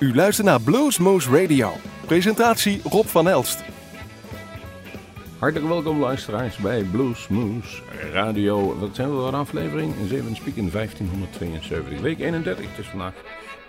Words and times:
U 0.00 0.14
luistert 0.14 0.46
naar 0.46 0.60
Bluesmoose 0.60 1.30
Radio. 1.30 1.72
Presentatie 2.06 2.80
Rob 2.84 3.06
van 3.06 3.28
Elst. 3.28 3.64
Hartelijk 5.38 5.68
welkom 5.68 6.00
luisteraars 6.00 6.56
bij 6.56 6.82
Bluesmoose 6.82 7.82
Radio. 8.12 8.78
Wat 8.78 8.94
zijn 8.94 9.08
we 9.08 9.14
voor 9.14 9.34
aflevering? 9.34 9.94
7 10.08 10.36
Speak 10.36 10.54
in 10.54 10.70
1572, 10.70 12.00
week 12.00 12.18
31. 12.18 12.64
Het 12.68 12.78
is 12.78 12.86
vandaag 12.86 13.12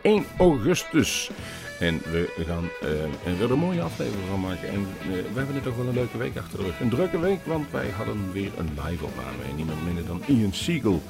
1 0.01 0.25
augustus. 0.37 1.31
En 1.79 2.01
we 2.11 2.43
gaan 2.47 2.69
uh, 2.83 3.41
er 3.41 3.51
een 3.51 3.59
mooie 3.59 3.81
aflevering 3.81 4.27
van 4.29 4.39
maken. 4.39 4.69
En 4.69 4.79
uh, 4.79 5.07
we 5.07 5.37
hebben 5.37 5.55
er 5.55 5.61
toch 5.61 5.75
wel 5.75 5.87
een 5.87 5.93
leuke 5.93 6.17
week 6.17 6.37
achter 6.37 6.57
de 6.57 6.63
rug. 6.63 6.79
Een 6.79 6.89
drukke 6.89 7.19
week, 7.19 7.45
want 7.45 7.71
wij 7.71 7.89
hadden 7.89 8.31
weer 8.31 8.51
een 8.57 8.69
live 8.85 9.05
opname. 9.05 9.43
En 9.49 9.55
niemand 9.55 9.85
minder 9.85 10.05
dan 10.05 10.21
Ian 10.27 10.53
Siegel 10.53 11.01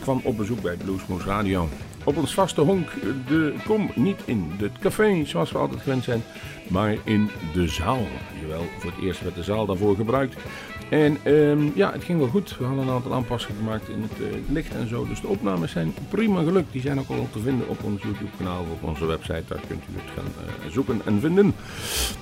kwam 0.00 0.20
op 0.24 0.36
bezoek 0.36 0.62
bij 0.62 0.76
Bluesmoose 0.76 1.26
Radio. 1.26 1.68
Op 2.04 2.16
ons 2.16 2.34
vaste 2.34 2.60
honk, 2.60 2.88
de, 3.28 3.54
kom 3.66 3.90
niet 3.94 4.20
in 4.24 4.52
het 4.56 4.78
café 4.80 5.24
zoals 5.24 5.52
we 5.52 5.58
altijd 5.58 5.80
gewend 5.80 6.04
zijn, 6.04 6.22
maar 6.68 6.96
in 7.04 7.30
de 7.52 7.68
zaal. 7.68 8.06
Jawel, 8.40 8.64
voor 8.78 8.90
het 8.90 9.04
eerst 9.04 9.22
werd 9.22 9.34
de 9.34 9.42
zaal 9.42 9.66
daarvoor 9.66 9.96
gebruikt. 9.96 10.36
En 10.88 11.32
um, 11.32 11.72
ja, 11.74 11.92
het 11.92 12.04
ging 12.04 12.18
wel 12.18 12.28
goed. 12.28 12.56
We 12.58 12.64
hadden 12.64 12.86
een 12.86 12.94
aantal 12.94 13.12
aanpassingen 13.12 13.56
gemaakt 13.56 13.88
in 13.88 14.02
het 14.02 14.20
uh, 14.20 14.26
licht 14.48 14.74
en 14.74 14.88
zo. 14.88 15.06
Dus 15.06 15.20
de 15.20 15.26
opnames 15.26 15.72
zijn 15.72 15.94
prima 16.08 16.42
gelukt. 16.42 16.72
Die 16.72 16.80
zijn 16.80 16.98
ook 16.98 17.08
al 17.08 17.28
te 17.32 17.38
vinden 17.38 17.68
op 17.68 17.82
ons 17.82 18.02
YouTube 18.02 18.30
kanaal 18.36 18.60
of 18.60 18.70
op 18.70 18.88
onze 18.88 19.06
website. 19.06 19.42
Daar 19.48 19.60
kunt 19.68 19.82
u 19.82 19.96
het 19.96 20.10
gaan 20.14 20.32
uh, 20.66 20.72
zoeken 20.72 21.00
en 21.04 21.20
vinden. 21.20 21.54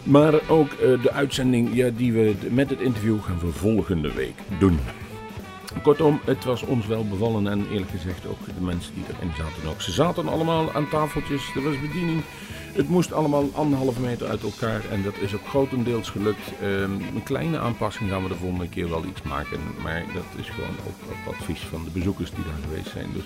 Maar 0.02 0.34
ook 0.48 0.73
uh, 0.73 1.02
de 1.02 1.12
uitzending 1.12 1.74
ja, 1.74 1.90
die 1.96 2.12
we 2.12 2.34
met 2.51 2.70
het 2.70 2.80
interview 2.80 3.23
gaan 3.23 3.38
we 3.38 3.52
volgende 3.52 4.12
week 4.12 4.37
doen. 4.59 4.78
Kortom, 5.82 6.20
het 6.24 6.44
was 6.44 6.62
ons 6.62 6.86
wel 6.86 7.08
bevallen 7.08 7.46
en 7.46 7.68
eerlijk 7.70 7.90
gezegd 7.90 8.26
ook 8.26 8.46
de 8.46 8.64
mensen 8.64 8.94
die 8.94 9.04
erin 9.16 9.32
zaten 9.36 9.68
ook. 9.68 9.80
Ze 9.80 9.92
zaten 9.92 10.28
allemaal 10.28 10.72
aan 10.72 10.88
tafeltjes, 10.88 11.54
er 11.54 11.62
was 11.62 11.80
bediening. 11.80 12.22
Het 12.72 12.88
moest 12.88 13.12
allemaal 13.12 13.50
anderhalve 13.52 14.01
meter 14.01 14.29
uit 14.29 14.42
elkaar 14.42 14.80
en 14.90 15.02
dat 15.02 15.14
is 15.20 15.34
ook 15.34 15.46
grotendeels 15.48 16.10
gelukt. 16.10 16.52
Um, 16.62 16.92
een 17.14 17.23
kleine 17.23 17.59
aanpassing 17.59 18.10
gaan 18.10 18.23
we 18.23 18.29
de 18.29 18.34
volgende 18.34 18.68
keer 18.68 18.88
wel 18.88 19.04
iets 19.04 19.23
maken, 19.23 19.60
maar 19.82 20.04
dat 20.14 20.24
is 20.37 20.48
gewoon 20.48 20.76
ook 20.87 21.10
op 21.10 21.34
advies 21.34 21.60
van 21.60 21.84
de 21.84 21.90
bezoekers 21.90 22.30
die 22.30 22.45
daar 22.45 22.68
geweest 22.68 22.90
zijn. 22.90 23.09
Dus 23.12 23.23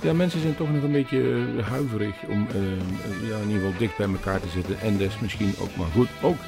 ja, 0.00 0.12
mensen 0.12 0.40
zijn 0.40 0.56
toch 0.56 0.72
nog 0.72 0.82
een 0.82 0.92
beetje 0.92 1.18
uh, 1.18 1.66
huiverig 1.66 2.14
om 2.28 2.46
uh, 2.54 3.28
ja, 3.28 3.36
in 3.36 3.48
ieder 3.48 3.62
geval 3.62 3.78
dicht 3.78 3.96
bij 3.96 4.08
elkaar 4.08 4.40
te 4.40 4.48
zitten 4.48 4.80
en 4.80 5.00
is 5.00 5.18
misschien 5.20 5.54
ook 5.60 5.76
maar 5.76 5.90
goed. 5.94 6.08
Ook 6.22 6.38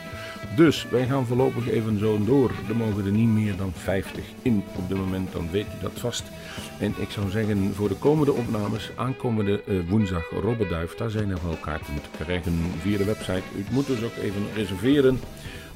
dus 0.56 0.86
wij 0.90 1.06
gaan 1.06 1.26
voorlopig 1.26 1.68
even 1.68 1.98
zo 1.98 2.24
door. 2.24 2.50
Er 2.68 2.76
mogen 2.76 3.04
er 3.04 3.12
niet 3.12 3.28
meer 3.28 3.56
dan 3.56 3.72
50 3.74 4.24
in 4.42 4.64
op 4.76 4.88
dit 4.88 4.98
moment, 4.98 5.32
dan 5.32 5.50
weet 5.50 5.66
u 5.66 5.80
dat 5.80 5.92
vast. 5.94 6.24
En 6.78 6.94
ik 6.98 7.10
zou 7.10 7.30
zeggen, 7.30 7.74
voor 7.74 7.88
de 7.88 7.94
komende 7.94 8.32
opnames, 8.32 8.90
aankomende 8.94 9.62
uh, 9.66 9.80
woensdag 9.88 10.30
Robbeduif, 10.30 10.94
daar 10.94 11.10
zijn 11.10 11.30
er 11.30 11.38
wel 11.44 11.56
kaarten 11.60 11.94
te 11.94 12.24
krijgen 12.24 12.52
via 12.80 12.98
de 12.98 13.04
website. 13.04 13.42
U 13.56 13.64
moet 13.70 13.86
dus 13.86 14.02
ook 14.02 14.16
even 14.16 14.42
reserveren. 14.54 15.20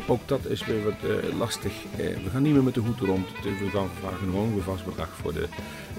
Ook 0.06 0.28
dat 0.28 0.47
is 0.47 0.64
weer 0.64 0.84
wat 0.84 0.95
uh, 1.05 1.39
lastig. 1.39 1.72
Uh, 1.72 1.97
we 1.97 2.31
gaan 2.31 2.42
niet 2.42 2.53
meer 2.53 2.62
met 2.62 2.75
de 2.75 2.81
hoed 2.81 3.00
rond. 3.00 3.28
We 3.42 3.70
gaan 3.72 3.89
vragen 4.00 4.34
een 4.34 4.62
vast 4.62 4.84
bedrag 4.84 5.08
voor 5.22 5.33
de 5.33 5.47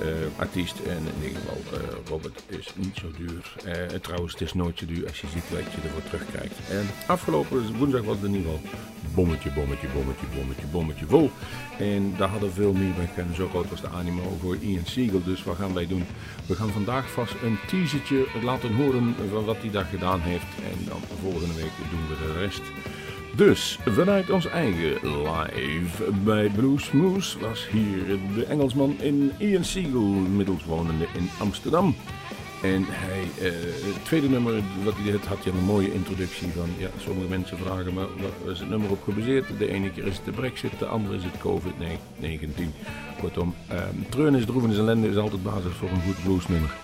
uh, 0.02 0.08
artiest. 0.36 0.80
En 0.80 0.98
in 0.98 1.28
ieder 1.28 1.40
geval, 1.40 1.80
Robert 2.08 2.44
is 2.48 2.74
niet 2.76 2.98
zo 2.98 3.12
duur. 3.18 3.54
trouwens, 4.02 4.32
het 4.32 4.42
is 4.42 4.54
nooit 4.54 4.80
zo 4.80 4.86
duur 4.86 5.08
als 5.08 5.22
je 5.22 5.28
ziet 5.28 5.50
wat 5.50 5.60
je 5.60 5.82
ervoor 5.84 6.04
terugkrijgt. 6.04 6.70
En 6.70 6.86
afgelopen 7.08 7.78
woensdag 7.78 8.04
was 8.04 8.16
het 8.16 8.26
in 8.26 8.36
ieder 8.36 8.52
geval 8.52 8.70
bommetje, 9.14 9.52
bommetje, 9.52 9.88
bommetje, 9.88 10.28
bommetje, 10.36 10.66
bommetje 10.72 11.06
vol. 11.06 11.32
En 11.78 12.14
daar 12.18 12.30
hadden 12.30 12.54
veel 12.54 12.74
meer 12.74 12.94
bij. 12.94 13.26
Zo 13.36 13.48
groot 13.48 13.70
was 13.70 13.82
de 13.82 13.90
animo 13.90 14.38
voor 14.42 14.56
Ian 14.56 14.86
Siegel. 14.86 15.24
Dus 15.24 15.44
wat 15.44 15.56
gaan 15.56 15.74
wij 15.74 15.88
doen? 15.88 16.06
We 16.46 16.56
gaan 16.56 16.70
vandaag 16.70 17.12
vast 17.12 17.34
een 17.44 17.58
teasertje 17.68 18.26
laten 18.44 18.74
horen 18.74 19.16
van 19.32 19.46
wat 19.46 19.58
hij 19.58 19.72
daar 19.72 19.86
gedaan 19.86 20.20
heeft. 20.20 20.46
En 20.72 20.86
dan 20.88 21.02
volgende 21.22 21.54
week 21.54 21.72
doen 21.92 22.08
we 22.08 22.34
de 22.34 22.40
rest. 22.40 22.62
Dus 23.36 23.80
vanuit 23.86 24.30
ons 24.30 24.48
eigen 24.48 24.98
live 25.04 26.12
bij 26.24 26.50
Bluesmoose 26.50 27.40
was 27.40 27.68
hier 27.70 28.06
de 28.36 28.46
Engelsman 28.46 28.96
in 29.00 29.32
Ian 29.38 29.64
Siegel, 29.64 30.02
middels 30.12 30.66
wonende 30.66 31.06
in 31.18 31.30
Amsterdam. 31.40 31.96
En 32.64 32.86
hij, 32.88 33.52
uh, 33.52 33.54
het 33.94 34.06
tweede 34.06 34.30
nummer 34.30 34.54
wat 34.84 34.94
hij 34.96 35.12
deed, 35.12 35.26
had 35.26 35.44
je 35.44 35.50
een 35.50 35.64
mooie 35.64 35.94
introductie 35.94 36.48
van, 36.48 36.70
ja, 36.78 36.90
sommige 36.98 37.28
mensen 37.28 37.58
vragen 37.58 37.94
me, 37.94 38.08
waar 38.44 38.52
is 38.52 38.60
het 38.60 38.70
nummer 38.70 38.90
op 38.90 39.04
gebaseerd? 39.04 39.46
De 39.58 39.70
ene 39.70 39.92
keer 39.92 40.08
is 40.08 40.16
het 40.16 40.26
de 40.26 40.32
brexit, 40.32 40.80
de 40.80 40.86
andere 40.86 41.16
is 41.16 41.24
het 41.24 41.38
COVID-19. 41.38 42.62
Kortom, 43.20 43.56
uh, 43.72 43.82
treun 44.10 44.36
is 44.36 44.46
droeven 44.46 44.72
is 44.72 44.78
ellende 44.78 45.10
is 45.10 45.18
altijd 45.18 45.44
basis 45.44 45.74
voor 45.74 45.90
een 45.90 46.02
goed 46.02 46.24
bluesnummer. 46.24 46.76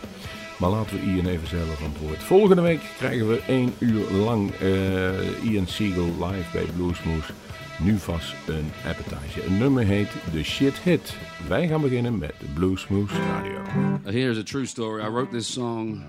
Maar 0.60 0.70
laten 0.70 0.96
we 0.96 1.06
Ian 1.06 1.26
even 1.26 1.48
zelf 1.48 1.84
antwoord. 1.84 2.24
Volgende 2.24 2.62
week 2.62 2.82
krijgen 2.98 3.28
we 3.28 3.42
één 3.48 3.74
uur 3.80 4.12
lang 4.12 4.52
uh, 4.62 5.44
Ian 5.52 5.68
Siegel 5.68 6.06
live 6.06 6.52
bij 6.52 6.66
Bluesmoose. 6.76 7.34
Nu 7.80 7.98
vast 7.98 8.36
een 8.48 8.72
appetizer. 8.86 9.46
Een 9.46 9.58
nummer 9.58 9.86
heet 9.86 10.10
The 10.32 10.44
Shit 10.44 10.80
Hit. 10.80 11.18
Wij 11.48 11.68
gaan 11.68 11.82
beginnen 11.82 12.18
met 12.18 12.34
Bluesmoose 12.54 13.16
Radio. 13.16 13.62
Here's 14.04 14.38
a 14.38 14.44
true 14.44 14.66
story. 14.66 15.04
I 15.04 15.08
wrote 15.08 15.32
this 15.32 15.54
song. 15.54 16.04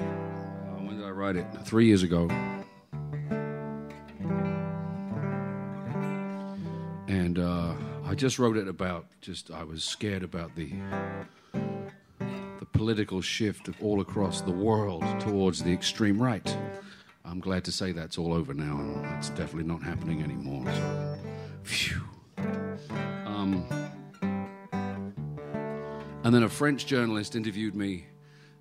Uh, 0.00 0.06
when 0.86 0.96
did 0.96 1.06
I 1.06 1.10
write 1.10 1.38
it? 1.38 1.46
Three 1.64 1.86
years 1.86 2.02
ago. 2.02 2.26
And 7.06 7.38
uh, 7.38 7.70
I 8.10 8.14
just 8.14 8.36
wrote 8.36 8.60
it 8.60 8.68
about 8.68 9.04
just 9.20 9.50
I 9.50 9.64
was 9.64 9.84
scared 9.84 10.22
about 10.22 10.54
the 10.54 10.68
political 12.72 13.20
shift 13.20 13.68
all 13.80 14.00
across 14.00 14.40
the 14.40 14.50
world 14.50 15.04
towards 15.20 15.62
the 15.62 15.72
extreme 15.72 16.20
right. 16.20 16.56
I'm 17.24 17.40
glad 17.40 17.64
to 17.64 17.72
say 17.72 17.92
that's 17.92 18.18
all 18.18 18.32
over 18.32 18.52
now, 18.52 18.78
and 18.78 19.06
it's 19.16 19.30
definitely 19.30 19.64
not 19.64 19.82
happening 19.82 20.22
anymore. 20.22 20.64
So, 20.72 21.18
phew. 21.62 22.02
Um, 23.24 23.64
and 26.24 26.34
then 26.34 26.42
a 26.42 26.48
French 26.48 26.86
journalist 26.86 27.36
interviewed 27.36 27.74
me 27.74 28.06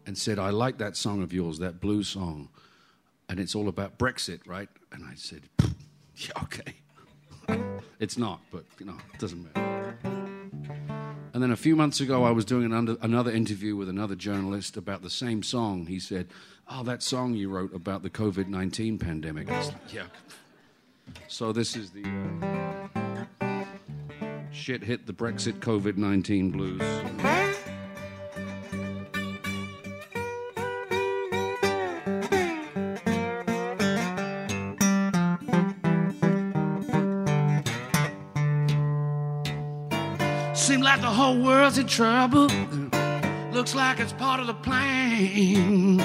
and 0.05 0.17
said, 0.17 0.39
I 0.39 0.49
like 0.49 0.77
that 0.77 0.95
song 0.95 1.21
of 1.23 1.33
yours, 1.33 1.59
that 1.59 1.79
blues 1.79 2.07
song, 2.07 2.49
and 3.29 3.39
it's 3.39 3.55
all 3.55 3.67
about 3.67 3.97
Brexit, 3.97 4.41
right? 4.45 4.69
And 4.91 5.05
I 5.05 5.15
said, 5.15 5.43
Yeah, 6.15 6.43
okay. 6.43 6.75
it's 7.99 8.17
not, 8.17 8.41
but 8.51 8.65
you 8.79 8.85
know, 8.85 8.97
it 9.13 9.19
doesn't 9.19 9.43
matter. 9.43 10.10
And 11.33 11.41
then 11.41 11.51
a 11.51 11.55
few 11.55 11.75
months 11.75 12.01
ago, 12.01 12.23
I 12.23 12.31
was 12.31 12.43
doing 12.43 12.65
an 12.65 12.73
under, 12.73 12.97
another 13.01 13.31
interview 13.31 13.75
with 13.75 13.87
another 13.87 14.15
journalist 14.15 14.75
about 14.75 15.01
the 15.01 15.09
same 15.09 15.43
song. 15.43 15.85
He 15.85 15.99
said, 15.99 16.27
Oh, 16.69 16.83
that 16.83 17.01
song 17.01 17.33
you 17.33 17.49
wrote 17.49 17.73
about 17.73 18.03
the 18.03 18.09
COVID 18.09 18.47
19 18.47 18.97
pandemic. 18.97 19.49
I 19.49 19.57
was 19.57 19.67
like, 19.67 19.93
Yeah. 19.93 20.03
So 21.27 21.51
this 21.51 21.75
is 21.75 21.91
the 21.91 22.03
uh, 23.41 23.65
shit 24.51 24.83
hit 24.83 25.07
the 25.07 25.13
Brexit 25.13 25.59
COVID 25.59 25.97
19 25.97 26.51
blues. 26.51 27.40
Trouble. 41.83 42.47
Looks 43.51 43.75
like 43.75 43.99
it's 43.99 44.13
part 44.13 44.39
of 44.39 44.47
the 44.47 44.53
plan. 44.53 45.97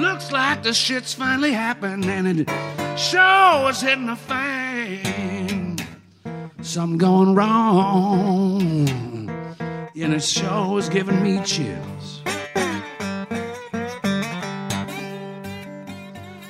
Looks 0.00 0.32
like 0.32 0.62
the 0.62 0.72
shit's 0.72 1.14
finally 1.14 1.52
happened 1.52 2.04
and 2.04 2.26
it 2.26 2.50
sure 2.98 3.70
is 3.70 3.80
hitting 3.80 4.06
the 4.06 4.16
fan. 4.16 5.76
Something 6.62 6.98
going 6.98 7.34
wrong. 7.34 8.88
And 9.98 10.14
it 10.14 10.22
sure 10.22 10.78
is 10.78 10.88
giving 10.88 11.22
me 11.22 11.42
chills. 11.44 12.22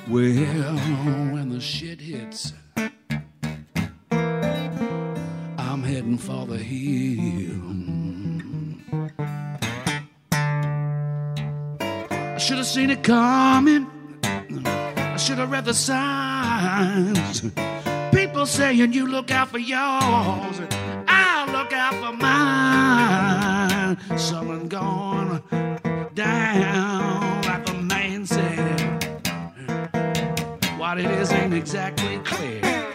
Well, 0.09 0.77
when 1.33 1.49
the 1.49 1.59
shit 1.59 1.99
the 15.67 15.73
signs. 15.73 17.41
People 18.13 18.45
saying 18.45 18.93
you 18.93 19.05
look 19.05 19.31
out 19.31 19.49
for 19.49 19.57
yours. 19.57 20.61
I'll 21.09 21.51
look 21.51 21.73
out 21.73 21.93
for 21.95 22.13
mine. 22.15 23.97
Someone 24.17 24.69
gone 24.69 25.43
down, 26.15 27.41
like 27.41 27.65
the 27.65 27.73
man 27.73 28.25
said. 28.25 29.03
What 30.77 30.99
it 30.99 31.11
is 31.19 31.33
ain't 31.33 31.53
exactly 31.53 32.19
clear. 32.19 32.87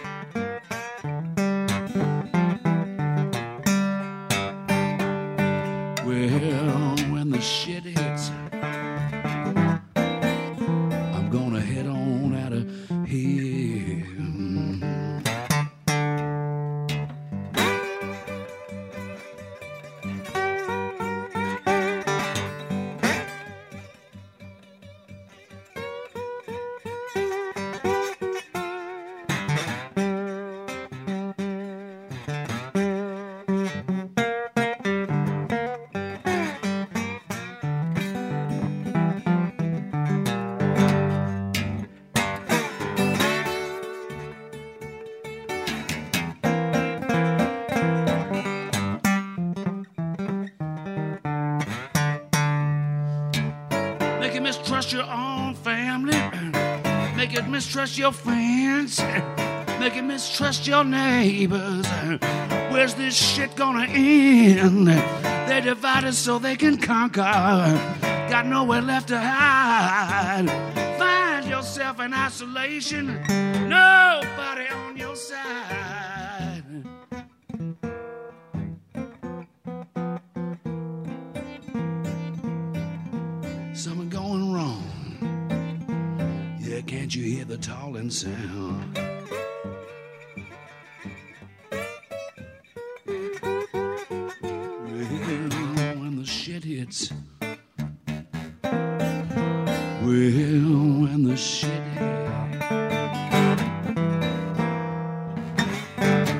Mistrust 57.73 57.97
your 57.97 58.11
friends. 58.11 58.99
Make 59.79 59.95
you 59.95 60.03
mistrust 60.03 60.67
your 60.67 60.83
neighbors. 60.83 61.87
Where's 62.69 62.93
this 62.93 63.15
shit 63.15 63.55
gonna 63.55 63.87
end? 63.87 64.89
They 65.49 65.59
divide 65.59 66.03
us 66.03 66.19
so 66.19 66.37
they 66.37 66.55
can 66.55 66.77
conquer. 66.77 67.21
Got 68.29 68.45
nowhere 68.45 68.81
left 68.81 69.07
to 69.07 69.19
hide. 69.19 70.51
Find 70.99 71.47
yourself 71.47 71.99
in 71.99 72.13
isolation. 72.13 73.07
Nobody 73.67 74.67
on 74.69 74.95
your 74.95 75.15
side. 75.15 75.82
Tolling 87.63 88.09
sound? 88.09 88.93
Well, 88.93 89.05
when 95.97 96.17
the 96.17 96.25
shit 96.25 96.65
hits. 96.65 97.13
Well, 100.01 100.03
when 100.03 101.23
the 101.23 101.37
shit 101.37 101.81
hits. 101.93 102.03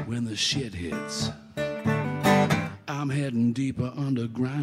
When 0.06 0.26
the 0.26 0.36
shit 0.36 0.74
hits. 0.74 1.30
I'm 2.90 3.10
heading 3.10 3.54
deeper 3.54 3.94
underground. 3.96 4.63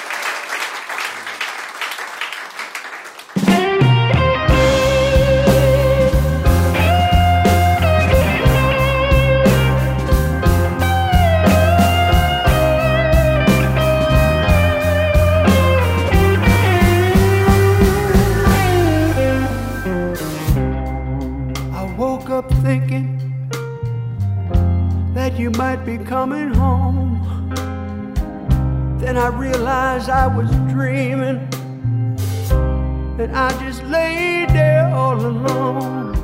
Then 29.11 29.21
I 29.21 29.27
realized 29.27 30.09
I 30.09 30.25
was 30.25 30.49
dreaming, 30.71 31.45
and 33.19 33.35
I 33.35 33.49
just 33.61 33.83
laid 33.83 34.51
there 34.51 34.87
all 34.87 35.19
alone. 35.19 36.15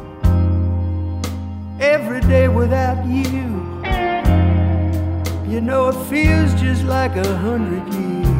Every 1.81 2.21
day 2.21 2.47
without 2.47 3.05
you, 3.05 3.25
you 5.51 5.59
know, 5.59 5.89
it 5.89 6.01
feels 6.05 6.53
just 6.61 6.85
like 6.85 7.17
a 7.17 7.35
hundred 7.35 7.93
years. 7.93 8.36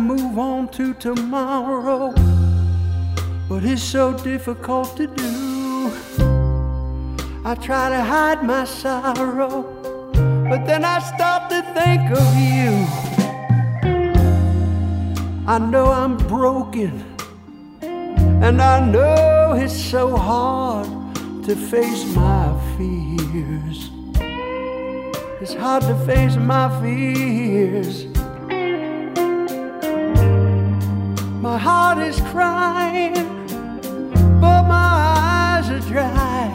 Move 0.00 0.38
on 0.38 0.68
to 0.68 0.94
tomorrow, 0.94 2.12
but 3.48 3.62
it's 3.64 3.82
so 3.82 4.12
difficult 4.12 4.96
to 4.96 5.06
do. 5.06 5.92
I 7.44 7.54
try 7.54 7.88
to 7.90 8.02
hide 8.02 8.42
my 8.42 8.64
sorrow, 8.64 9.62
but 10.48 10.64
then 10.66 10.84
I 10.84 10.98
stop 11.00 11.48
to 11.50 11.62
think 11.74 12.10
of 12.10 12.34
you. 12.36 12.86
I 15.46 15.58
know 15.58 15.86
I'm 15.86 16.16
broken, 16.16 17.04
and 17.82 18.60
I 18.62 18.80
know 18.80 19.54
it's 19.54 19.74
so 19.74 20.16
hard 20.16 20.88
to 21.44 21.54
face 21.54 22.04
my 22.14 22.54
fears. 22.76 23.90
It's 25.40 25.54
hard 25.54 25.82
to 25.84 25.94
face 26.06 26.36
my 26.36 26.68
fears. 26.80 28.09
Heart 31.60 31.98
is 31.98 32.18
crying, 32.32 33.12
but 34.40 34.62
my 34.62 34.90
eyes 35.18 35.68
are 35.68 35.84
dry. 35.92 36.46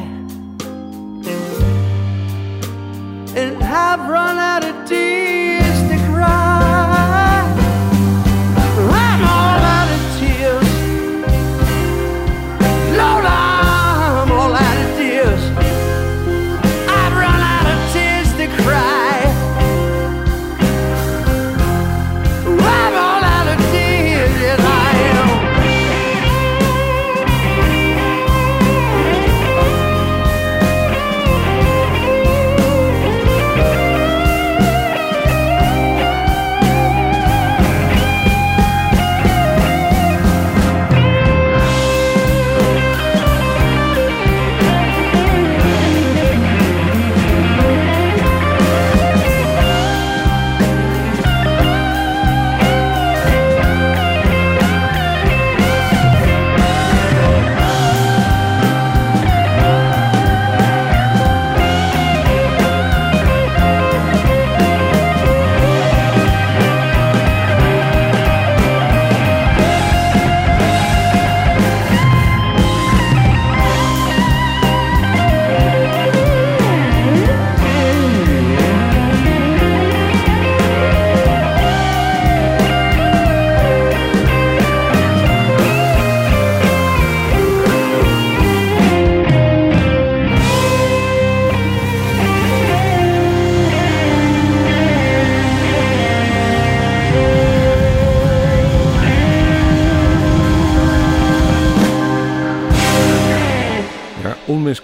And 3.35 3.63
I've 3.63 4.09
run 4.09 4.37
out 4.37 4.63
of 4.63 4.89
tears 4.89 5.24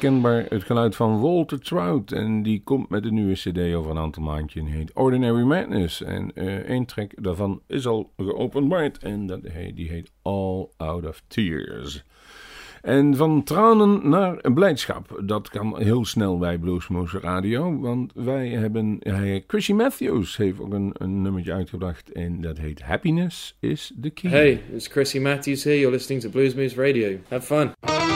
Ja, 0.02 0.08
onmiskenbaar 0.08 0.46
het 0.50 0.64
geluid 0.64 0.96
van 0.96 1.22
Walter 1.22 1.60
Trout. 1.60 2.12
En 2.12 2.44
die 2.44 2.62
komt 2.64 2.90
met 2.90 3.06
een 3.06 3.14
nieuwe 3.14 3.34
CD 3.34 3.74
over 3.76 3.92
een 3.92 3.98
aantal 3.98 4.24
maandjes. 4.24 4.64
Die 4.64 4.74
heet 4.74 4.94
Ordinary 4.94 5.44
Madness. 5.44 6.04
En 6.04 6.32
eh 6.36 6.56
één 6.56 6.86
track 6.86 7.12
daarvan 7.16 7.62
is 7.68 7.88
al 7.88 8.12
geopenbaard. 8.18 8.98
En 8.98 9.26
dat 9.26 9.40
heet, 9.44 9.76
die 9.76 9.90
heet 9.90 10.12
All 10.22 10.68
Out 10.78 11.08
of 11.08 11.22
Tears. 11.28 12.04
En 12.82 13.16
van 13.16 13.44
tranen 13.44 14.10
naar 14.10 14.52
blijdschap. 14.54 15.22
Dat 15.26 15.50
kan 15.50 15.82
heel 15.82 16.06
snel 16.06 16.38
bij 16.38 16.58
Bluesmoose 16.58 17.20
Radio. 17.20 17.80
Want 17.80 18.12
wij 18.16 18.50
hebben. 18.50 18.98
Hij, 19.00 19.44
Chrissy 19.48 19.74
Matthews 19.74 20.38
heeft 20.38 20.60
ook 20.60 20.74
een, 20.74 20.92
een 20.98 21.22
nummertje 21.22 21.54
uitgebracht. 21.54 22.12
En 22.12 22.42
dat 22.42 22.58
heet 22.58 22.82
Happiness 22.82 23.56
is 23.60 23.94
the 24.02 24.10
Key. 24.10 24.32
Hey, 24.32 24.62
it's 24.74 24.88
Chrissy 24.88 25.20
Matthews 25.20 25.64
here. 25.64 25.78
You're 25.80 25.94
listening 25.94 26.22
to 26.22 26.30
Blues 26.30 26.54
Moose 26.54 26.76
Radio. 26.76 27.18
Have 27.28 27.46
fun. 27.46 28.11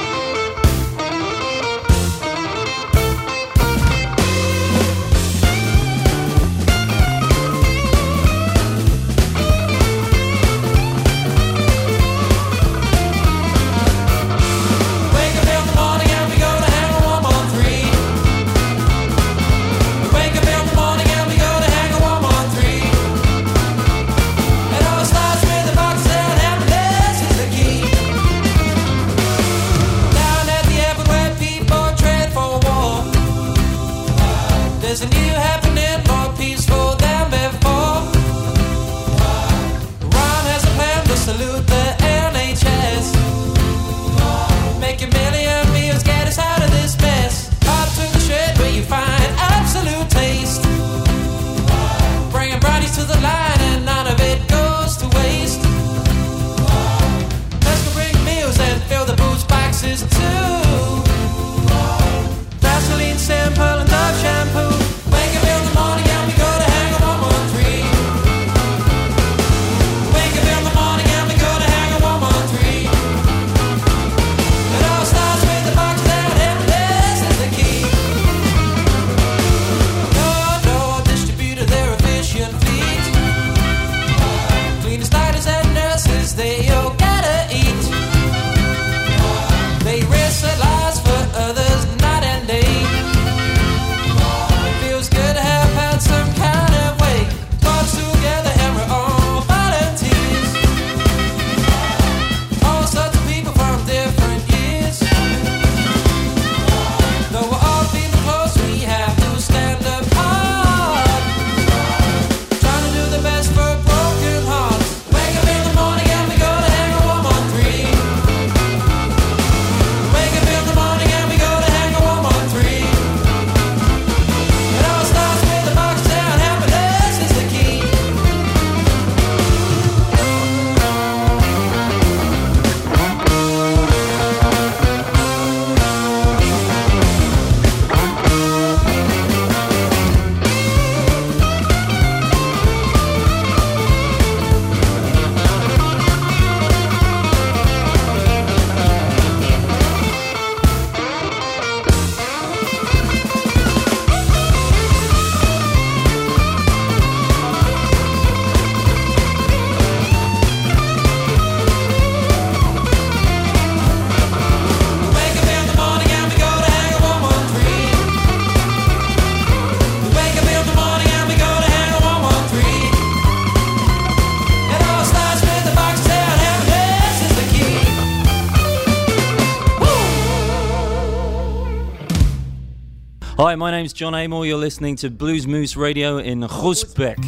Hi, 183.38 183.54
my 183.56 183.70
name's 183.70 183.92
Jon 183.92 184.16
Amor. 184.16 184.46
You're 184.46 184.58
listening 184.58 184.96
to 184.96 185.10
Blues 185.10 185.46
Moose 185.46 185.76
Radio 185.76 186.20
in 186.20 186.40
Groesbeek. 186.40 187.20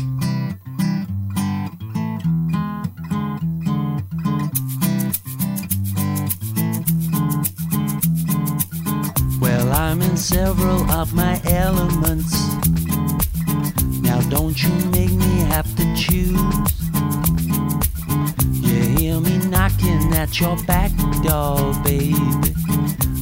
Well, 9.42 9.70
I'm 9.74 10.01
in 10.01 10.16
several 10.16 10.90
of 10.92 11.14
my 11.14 11.42
elements. 11.44 12.31
Now, 14.01 14.22
don't 14.29 14.64
you 14.64 14.70
make 14.92 15.12
me 15.12 15.40
have 15.51 15.68
to 15.75 15.84
choose. 15.94 16.40
You 18.66 18.81
hear 18.98 19.20
me 19.20 19.40
knocking 19.50 20.14
at 20.14 20.40
your 20.40 20.55
back 20.64 20.92
door, 21.22 21.74
baby. 21.84 22.16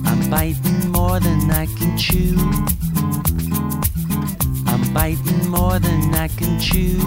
I'm 0.06 0.30
biting 0.30 0.92
more 0.92 1.20
than 1.20 1.50
I 1.50 1.66
can 1.66 1.98
chew. 1.98 2.36
Biting 4.96 5.50
more 5.50 5.78
than 5.78 6.16
I 6.16 6.30
can 6.30 6.58
chew. 6.58 6.98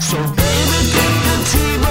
So, 0.00 0.16
baby, 0.16 0.78
get 0.94 1.12
the 1.26 1.36
T-bone 1.50 1.81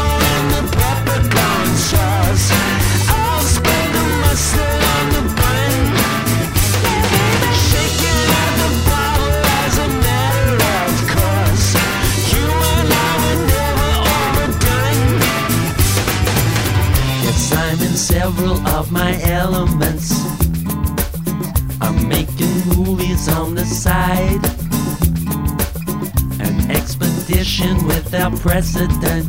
movies 22.65 23.27
on 23.27 23.55
the 23.55 23.65
side. 23.65 24.43
An 26.39 26.71
expedition 26.71 27.85
without 27.87 28.33
precedent. 28.39 29.25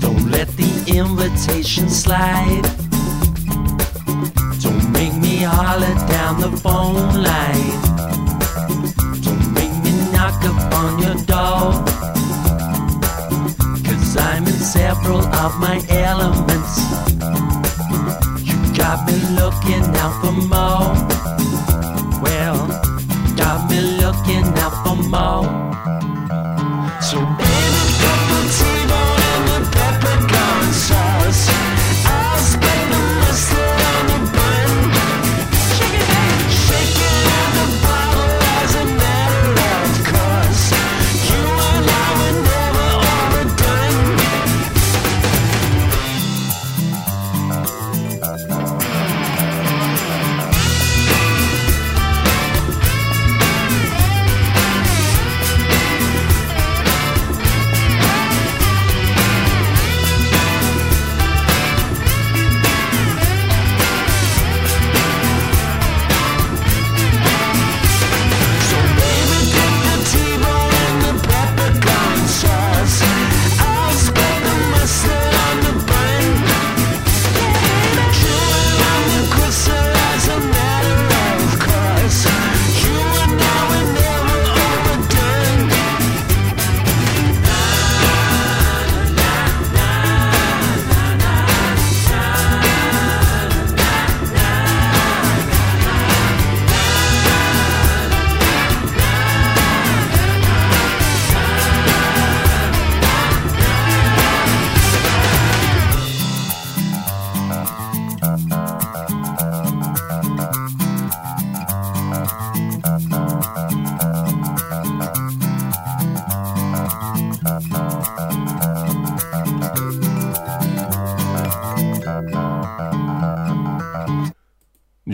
Don't 0.00 0.30
let 0.30 0.48
the 0.56 0.72
invitation 0.88 1.88
slide. 1.88 2.66
Don't 4.62 4.90
make 4.92 5.14
me 5.14 5.38
holler 5.42 5.94
down 6.08 6.40
the 6.40 6.52
phone 6.64 7.22
line. 7.30 7.72
Don't 9.22 9.52
make 9.52 9.74
me 9.84 9.92
knock 10.12 10.38
upon 10.44 10.98
your 11.04 11.16
door. 11.32 11.72
Cause 13.86 14.16
I'm 14.16 14.44
in 14.46 14.58
several 14.76 15.24
of 15.24 15.58
my 15.58 15.82
elements. 15.88 17.17
Got 18.78 19.06
me 19.06 19.14
looking 19.34 19.84
out 19.96 20.14
for 20.20 20.32
more. 20.32 20.94
Well, 22.22 22.68
got 23.36 23.68
me 23.68 23.80
looking 24.00 24.46
out 24.56 24.74
for 24.84 24.96
more. 25.10 25.57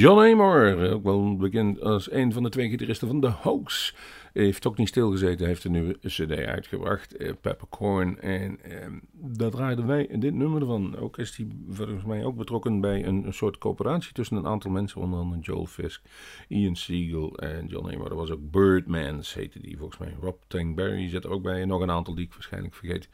John 0.05 0.21
Amor, 0.21 0.91
ook 0.93 1.03
wel 1.03 1.37
bekend 1.37 1.81
als 1.81 2.13
een 2.13 2.33
van 2.33 2.43
de 2.43 2.49
twee 2.49 2.69
gitaristen 2.69 3.09
van 3.09 3.21
The 3.21 3.29
Hoax, 3.29 3.95
heeft 4.33 4.67
ook 4.67 4.77
niet 4.77 4.89
stilgezeten. 4.89 5.47
Heeft 5.47 5.65
een 5.65 5.73
nieuwe 5.73 5.99
cd 6.07 6.31
uitgebracht, 6.31 7.17
eh, 7.17 7.33
En 7.81 8.59
ehm, 8.63 8.99
daar 9.13 9.51
draaiden 9.51 9.87
wij 9.87 10.09
dit 10.19 10.35
nummer 10.35 10.61
ervan. 10.61 10.97
Ook 10.97 11.19
is 11.19 11.37
hij 11.37 11.47
volgens 11.69 12.05
mij 12.05 12.25
ook 12.25 12.37
betrokken 12.37 12.81
bij 12.81 13.07
een, 13.07 13.25
soort 13.29 13.59
coöperatie 13.59 14.13
tussen 14.13 14.37
een 14.37 14.47
aantal 14.47 14.71
mensen. 14.71 15.01
Onder 15.01 15.19
andere 15.19 15.41
Joel 15.41 15.67
Fisk, 15.67 16.03
Ian 16.49 16.77
Siegel 16.77 17.39
en 17.39 17.67
John 17.67 17.95
Amor. 17.95 18.11
Er 18.11 18.17
was 18.17 18.31
ook 18.31 18.51
Birdmans, 18.51 19.35
heette 19.35 19.61
die 19.61 19.79
volgens 19.79 19.99
mij. 19.99 20.15
Rob 20.21 20.37
Tankberry 20.47 21.09
zit 21.09 21.25
er 21.25 21.31
ook 21.31 21.43
bij. 21.43 21.61
En 21.61 21.69
nog 21.69 21.81
een 21.81 21.91
aantal 21.91 22.15
die 22.15 22.25
ik 22.25 22.33
waarschijnlijk 22.33 22.75
vergeet. 22.75 23.09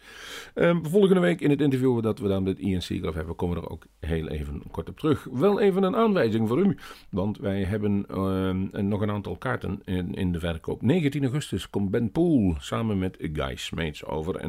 Ehm, 0.54 0.84
volgende 0.84 1.20
week 1.20 1.40
in 1.40 1.50
het 1.50 1.60
interview 1.60 2.02
dat 2.02 2.18
we 2.18 2.28
dan 2.28 2.42
met 2.42 2.58
Ian 2.58 2.82
Siegel 2.82 3.14
hebben, 3.14 3.36
komen 3.36 3.56
we 3.56 3.62
er 3.62 3.70
ook 3.70 3.86
heel 4.00 4.28
even 4.28 4.62
kort 4.70 4.88
op 4.88 4.98
terug. 4.98 5.24
Wel 5.32 5.60
even 5.60 5.82
een 5.82 5.96
aanwijzing 5.96 6.48
voor 6.48 6.58
u. 6.58 6.76
Want 7.10 7.38
wij 7.38 7.64
hebben 7.64 8.04
ehm, 8.08 8.88
nog 8.88 9.00
een 9.00 9.10
aantal 9.10 9.36
kaarten 9.36 9.80
in, 9.84 10.14
in 10.14 10.32
de 10.32 10.40
verkoop. 10.40 10.82
19 10.82 11.22
augustus 11.22 11.70
komt 11.70 11.90
Ben 11.90 12.10
Poel 12.10 12.54
samen 12.58 12.98
met 12.98 13.16
Guy 13.32 13.56
Smeets 13.56 14.04
over. 14.04 14.40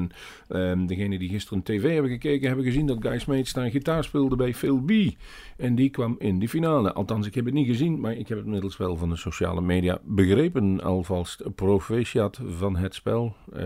Ehm 0.47 0.85
degene 0.85 1.19
die 1.19 1.29
gisteren 1.29 1.63
tv 1.63 1.93
hebben 1.93 2.11
gekeken, 2.11 2.47
hebben 2.47 2.65
gezien 2.65 2.85
dat 2.85 2.97
Guy 2.99 3.19
Smeets 3.19 3.53
daar 3.53 3.69
gitaar 3.69 4.03
speelde 4.03 4.35
bij 4.35 4.53
Phil 4.53 4.79
B. 4.79 4.91
En 5.57 5.75
die 5.75 5.89
kwam 5.89 6.15
in 6.19 6.39
die 6.39 6.49
finale. 6.49 6.93
Althans, 6.93 7.27
ik 7.27 7.35
heb 7.35 7.45
het 7.45 7.53
niet 7.53 7.67
gezien, 7.67 7.99
maar 7.99 8.13
ik 8.13 8.27
heb 8.27 8.37
het 8.37 8.45
inmiddels 8.45 8.77
wel 8.77 8.97
van 8.97 9.09
de 9.09 9.15
sociale 9.15 9.61
media 9.61 9.99
begrepen. 10.03 10.81
Alvast 10.81 11.55
proficiat 11.55 12.41
van 12.45 12.75
het 12.75 12.93
spel. 12.95 13.35
Eh, 13.53 13.65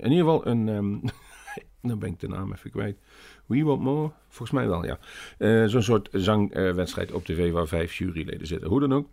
in 0.00 0.10
ieder 0.10 0.18
geval 0.18 0.46
een... 0.46 0.68
ehm 0.68 0.96
dan 1.88 1.98
ben 1.98 2.08
ik 2.08 2.20
de 2.20 2.28
naam 2.28 2.52
even 2.52 2.70
kwijt. 2.70 2.98
We 3.46 3.62
Want 3.62 3.80
More? 3.80 4.10
Volgens 4.28 4.58
mij 4.58 4.68
wel, 4.68 4.84
ja. 4.84 4.98
Eh, 5.38 5.64
Zo'n 5.64 5.82
soort 5.82 6.08
zangwedstrijd 6.12 7.12
op 7.12 7.24
tv 7.24 7.52
waar 7.52 7.66
vijf 7.66 7.94
juryleden 7.94 8.46
zitten. 8.46 8.68
Hoe 8.68 8.80
dan 8.80 8.94
ook. 8.94 9.08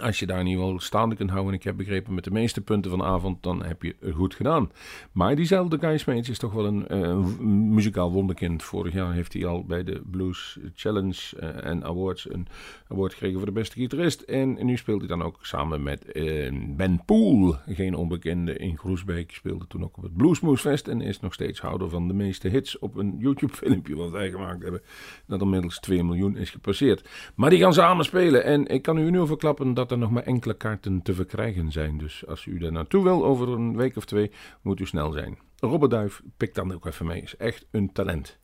Als 0.00 0.18
je 0.18 0.26
daar 0.26 0.40
in 0.40 0.46
ieder 0.46 0.64
geval 0.64 0.80
staande 0.80 1.16
kunt 1.16 1.30
houden, 1.30 1.52
en 1.52 1.58
ik 1.58 1.64
heb 1.64 1.76
begrepen 1.76 2.14
met 2.14 2.24
de 2.24 2.30
meeste 2.30 2.60
punten 2.60 2.90
van 2.90 3.00
de 3.00 3.04
avond, 3.04 3.42
dan 3.42 3.64
heb 3.64 3.82
je 3.82 3.96
goed 4.12 4.34
gedaan. 4.34 4.70
Maar 5.12 5.36
diezelfde 5.36 5.78
Guy 5.78 5.98
Smeets 5.98 6.28
is 6.28 6.38
toch 6.38 6.52
wel 6.52 6.66
een 6.66 6.88
eh, 6.88 7.16
muzikaal 7.40 8.12
wonderkind. 8.12 8.62
Vorig 8.62 8.94
jaar 8.94 9.12
heeft 9.12 9.32
hij 9.32 9.46
al 9.46 9.64
bij 9.64 9.84
de 9.84 10.02
Blues 10.10 10.58
Challenge 10.74 11.36
eh, 11.38 11.70
en 11.70 11.84
Awards 11.84 12.30
een 12.30 12.46
award 12.88 13.12
gekregen 13.12 13.36
voor 13.36 13.46
de 13.46 13.52
beste 13.52 13.76
gitarist. 13.76 14.20
En 14.20 14.66
nu 14.66 14.76
speelt 14.76 14.98
hij 14.98 15.08
dan 15.08 15.22
ook 15.22 15.38
samen 15.40 15.82
met 15.82 16.12
eh, 16.12 16.52
Ben 16.76 17.02
Poel, 17.04 17.54
geen 17.66 17.94
onbekende 17.94 18.56
in 18.56 18.78
Groesbeek. 18.78 19.32
Speelde 19.32 19.66
toen 19.66 19.84
ook 19.84 19.96
op 19.96 20.02
het 20.02 20.16
Bluesmoose 20.16 20.68
Fest 20.68 20.88
en 20.88 21.00
is 21.00 21.20
nog 21.20 21.34
steeds 21.34 21.60
houder 21.60 21.88
van 21.88 22.08
de 22.08 22.14
meeste 22.14 22.48
hits 22.48 22.78
op 22.78 22.96
een 22.96 23.14
YouTube 23.18 23.52
filmpje 23.52 23.96
wat 23.96 24.10
wij 24.10 24.30
gemaakt 24.30 24.62
hebben. 24.62 24.82
Dat 25.26 25.40
inmiddels 25.40 25.80
2 25.80 26.04
miljoen 26.04 26.36
is 26.36 26.50
gepasseerd. 26.50 27.08
Maar 27.34 27.50
die 27.50 27.58
gaan 27.58 27.72
samen 27.72 28.04
spelen 28.04 28.44
en 28.44 28.66
ik 28.66 28.82
kan 28.82 28.98
u 28.98 29.10
nu 29.10 29.26
verklappen 29.26 29.74
dat 29.74 29.89
er 29.90 29.98
nog 29.98 30.10
maar 30.10 30.22
enkele 30.22 30.54
kaarten 30.54 31.02
te 31.02 31.14
verkrijgen 31.14 31.72
zijn. 31.72 31.98
Dus 31.98 32.26
als 32.26 32.46
u 32.46 32.58
daar 32.58 32.72
naartoe 32.72 33.02
wil 33.02 33.24
over 33.24 33.48
een 33.48 33.76
week 33.76 33.96
of 33.96 34.04
twee, 34.04 34.30
moet 34.62 34.80
u 34.80 34.86
snel 34.86 35.12
zijn. 35.12 35.38
Robert 35.56 35.90
Duif, 35.90 36.22
pik 36.36 36.54
dan 36.54 36.72
ook 36.72 36.86
even 36.86 37.06
mee. 37.06 37.22
Is 37.22 37.36
echt 37.36 37.66
een 37.70 37.92
talent. 37.92 38.38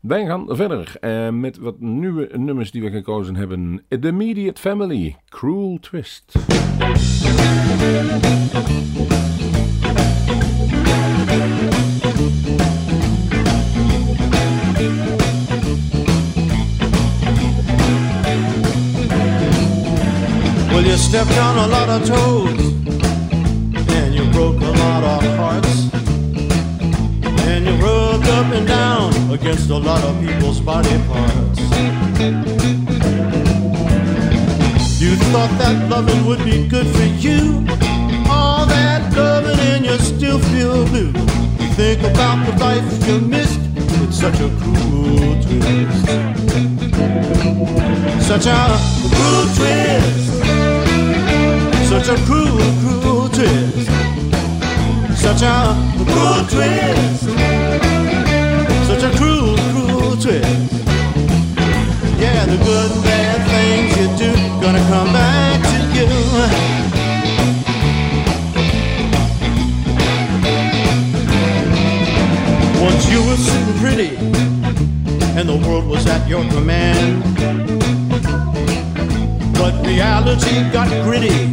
Wij 0.00 0.26
gaan 0.26 0.46
verder 0.48 0.96
eh, 1.00 1.28
met 1.28 1.58
wat 1.58 1.80
nieuwe 1.80 2.38
nummers 2.38 2.70
die 2.70 2.82
we 2.82 2.90
gekozen 2.90 3.36
hebben. 3.36 3.84
The 3.88 4.08
Immediate 4.08 4.60
Family, 4.60 5.16
Cruel 5.28 5.78
Twist. 5.80 6.32
Well, 20.82 20.90
you 20.90 20.96
stepped 20.96 21.38
on 21.38 21.58
a 21.58 21.66
lot 21.68 21.88
of 21.88 22.08
toes, 22.08 22.60
and 23.88 24.12
you 24.12 24.24
broke 24.32 24.60
a 24.60 24.72
lot 24.82 25.04
of 25.04 25.22
hearts, 25.36 25.94
and 27.46 27.64
you 27.64 27.74
rubbed 27.74 28.26
up 28.26 28.52
and 28.52 28.66
down 28.66 29.30
against 29.30 29.70
a 29.70 29.76
lot 29.76 30.02
of 30.02 30.20
people's 30.20 30.58
body 30.60 30.98
parts. 31.06 31.60
You 35.00 35.14
thought 35.30 35.54
that 35.62 35.88
loving 35.88 36.26
would 36.26 36.44
be 36.44 36.66
good 36.66 36.88
for 36.88 37.06
you, 37.26 37.64
all 38.28 38.66
that 38.66 39.16
loving, 39.16 39.60
and 39.60 39.84
you 39.84 39.96
still 39.98 40.40
feel 40.40 40.84
blue. 40.88 41.12
You 41.60 41.68
think 41.78 42.00
about 42.02 42.44
the 42.44 42.58
life 42.58 43.06
you 43.06 43.20
missed, 43.20 43.60
it's 44.02 44.18
such 44.18 44.40
a 44.40 44.50
cruel 44.58 45.40
twist. 45.44 46.06
Such 48.26 48.46
a 48.46 48.78
cruel 49.14 49.46
twist. 49.54 50.51
Such 52.04 52.18
a 52.18 52.24
cruel, 52.24 52.58
cruel 52.80 53.28
twist. 53.28 53.86
Such 55.14 55.42
a 55.42 55.72
cruel 56.04 56.44
twist. 56.48 57.22
Such 58.88 59.04
a 59.04 59.10
cruel, 59.16 59.56
cruel 59.70 60.16
twist. 60.16 60.72
Yeah, 62.18 62.44
the 62.46 62.56
good 62.58 62.90
bad 63.04 63.38
things 63.52 63.96
you 63.98 64.08
do 64.18 64.32
gonna 64.60 64.82
come 64.88 65.12
back 65.12 65.62
to 65.70 65.78
you. 65.96 66.08
Once 72.82 73.04
you 73.12 73.20
were 73.28 73.36
sitting 73.36 73.78
pretty, 73.78 74.16
and 75.38 75.48
the 75.48 75.56
world 75.68 75.86
was 75.86 76.04
at 76.08 76.28
your 76.28 76.42
command. 76.48 77.22
But 79.54 79.86
reality 79.86 80.68
got 80.72 80.88
gritty, 81.04 81.46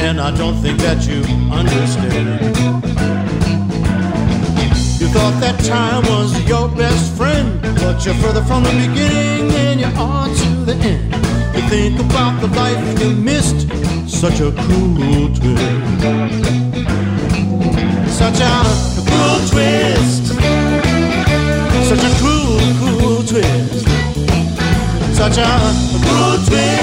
and 0.00 0.20
I 0.20 0.30
don't 0.36 0.56
think 0.56 0.78
that 0.80 1.06
you 1.06 1.20
understand. 1.52 2.56
You 5.00 5.08
thought 5.08 5.36
that 5.40 5.58
time 5.64 6.02
was 6.04 6.30
your 6.48 6.68
best 6.68 7.16
friend, 7.16 7.60
but 7.62 8.04
you're 8.04 8.14
further 8.14 8.42
from 8.44 8.62
the 8.64 8.70
beginning 8.70 9.48
than 9.48 9.78
you 9.78 9.90
are 9.96 10.28
to 10.28 10.50
the 10.64 10.74
end. 10.74 11.12
You 11.54 11.62
think 11.68 12.00
about 12.00 12.40
the 12.40 12.48
life 12.48 12.80
you 13.00 13.10
missed, 13.10 13.68
such 14.08 14.40
a 14.40 14.50
cruel 14.62 15.28
twist. 15.36 15.60
Such 18.20 18.40
a 18.40 18.54
cruel 19.06 19.38
twist. 19.50 20.24
Such 21.90 22.04
a 22.08 22.12
cruel, 22.20 22.60
cruel 22.80 23.22
twist. 23.30 23.86
Such 25.14 25.38
a 25.38 25.50
cruel 26.04 26.36
twist. 26.46 26.79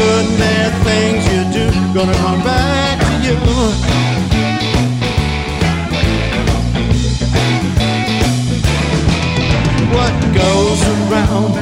Good 0.00 0.24
and 0.24 0.38
bad 0.38 0.72
things 0.86 1.22
you 1.30 1.40
do 1.56 1.66
gonna 1.92 2.16
come 2.24 2.40
back 2.42 2.96
to 3.06 3.14
you. 3.26 3.36
What 9.96 10.14
goes 10.42 10.80
around 10.96 11.52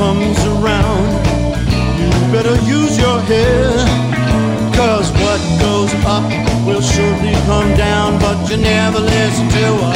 comes 0.00 0.38
around. 0.54 1.06
You 1.98 2.08
better 2.34 2.56
use 2.78 2.94
your 3.04 3.18
head. 3.30 3.86
Cause 4.78 5.08
what 5.22 5.40
goes 5.66 5.92
up 6.16 6.24
will 6.66 6.84
surely 6.92 7.34
come 7.50 7.70
down, 7.74 8.18
but 8.20 8.38
you 8.48 8.58
never 8.58 9.00
listen 9.00 9.48
to 9.58 9.91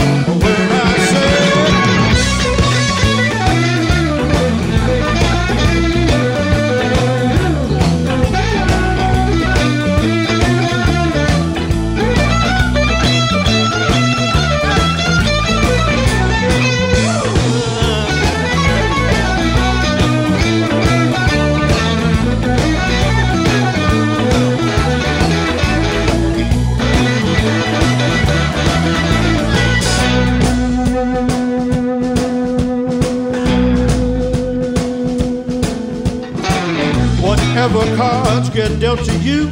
to 39.04 39.18
you, 39.18 39.50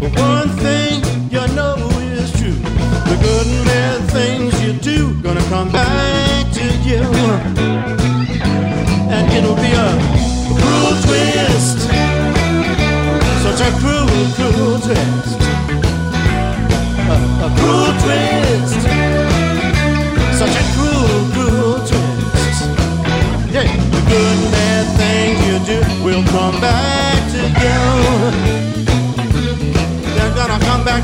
but 0.00 0.10
one 0.18 0.48
thing 0.58 1.02
you 1.30 1.46
know 1.54 1.76
is 2.16 2.30
true. 2.32 2.58
The 3.08 3.18
good 3.22 3.46
and 3.46 3.64
bad 3.66 4.10
things 4.10 4.62
you 4.62 4.72
do 4.74 5.20
gonna 5.22 5.44
come 5.48 5.70
back 5.70 6.52
to 6.52 6.64
you. 6.88 7.02
And 9.10 9.32
it'll 9.32 9.56
be 9.56 9.72
a 9.72 9.88
cruel 10.58 10.94
twist. 11.04 11.78
Such 13.44 13.60
a 13.66 13.70
cruel, 13.80 14.08
cruel 14.36 14.80
twist. 14.80 15.17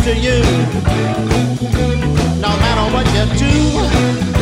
To 0.02 0.14
you. 0.16 0.40
No 2.40 2.48
matter 2.48 2.86
what 2.92 3.06
you 3.14 3.24
do, 3.38 4.33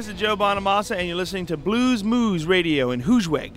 this 0.00 0.08
is 0.08 0.18
Joe 0.18 0.34
Bonamassa, 0.34 0.96
and 0.96 1.06
you're 1.06 1.14
listening 1.14 1.44
to 1.44 1.58
Blues 1.58 2.02
Moose 2.02 2.44
Radio 2.44 2.90
in 2.90 3.02
Hoosweg. 3.02 3.52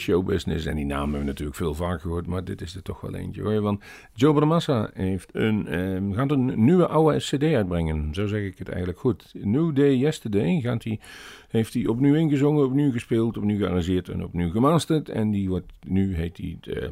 Showbusiness. 0.00 0.66
En 0.66 0.76
die 0.76 0.84
naam 0.84 1.00
hebben 1.00 1.20
we 1.20 1.26
natuurlijk 1.26 1.56
veel 1.56 1.74
vaker 1.74 2.00
gehoord, 2.00 2.26
maar 2.26 2.44
dit 2.44 2.60
is 2.60 2.74
er 2.74 2.82
toch 2.82 3.00
wel 3.00 3.14
eentje 3.14 3.42
hoor. 3.42 3.60
Want 3.60 3.82
Joe 4.14 4.32
Bonamassa 4.32 4.90
heeft 4.94 5.30
een, 5.32 5.66
ehm, 5.66 6.12
gaat 6.12 6.30
een 6.30 6.64
nieuwe 6.64 6.86
oude 6.86 7.18
cd 7.18 7.42
uitbrengen. 7.42 8.14
Zo 8.14 8.26
zeg 8.26 8.42
ik 8.42 8.58
het 8.58 8.68
eigenlijk 8.68 8.98
goed. 8.98 9.32
New 9.32 9.74
Day 9.74 9.96
Yesterday 9.96 10.60
gaat 10.60 10.84
hij, 10.84 11.00
heeft 11.48 11.74
hij 11.74 11.86
opnieuw 11.86 12.14
ingezongen, 12.14 12.64
opnieuw 12.64 12.92
gespeeld, 12.92 13.36
opnieuw 13.36 13.58
gearrangeerd 13.58 14.08
en 14.08 14.24
opnieuw 14.24 14.50
gemasterd. 14.50 15.08
En 15.08 15.30
die 15.30 15.48
wordt, 15.48 15.72
nu 15.86 16.14
heet 16.14 16.36
hij 16.36 16.58
eh, 16.60 16.88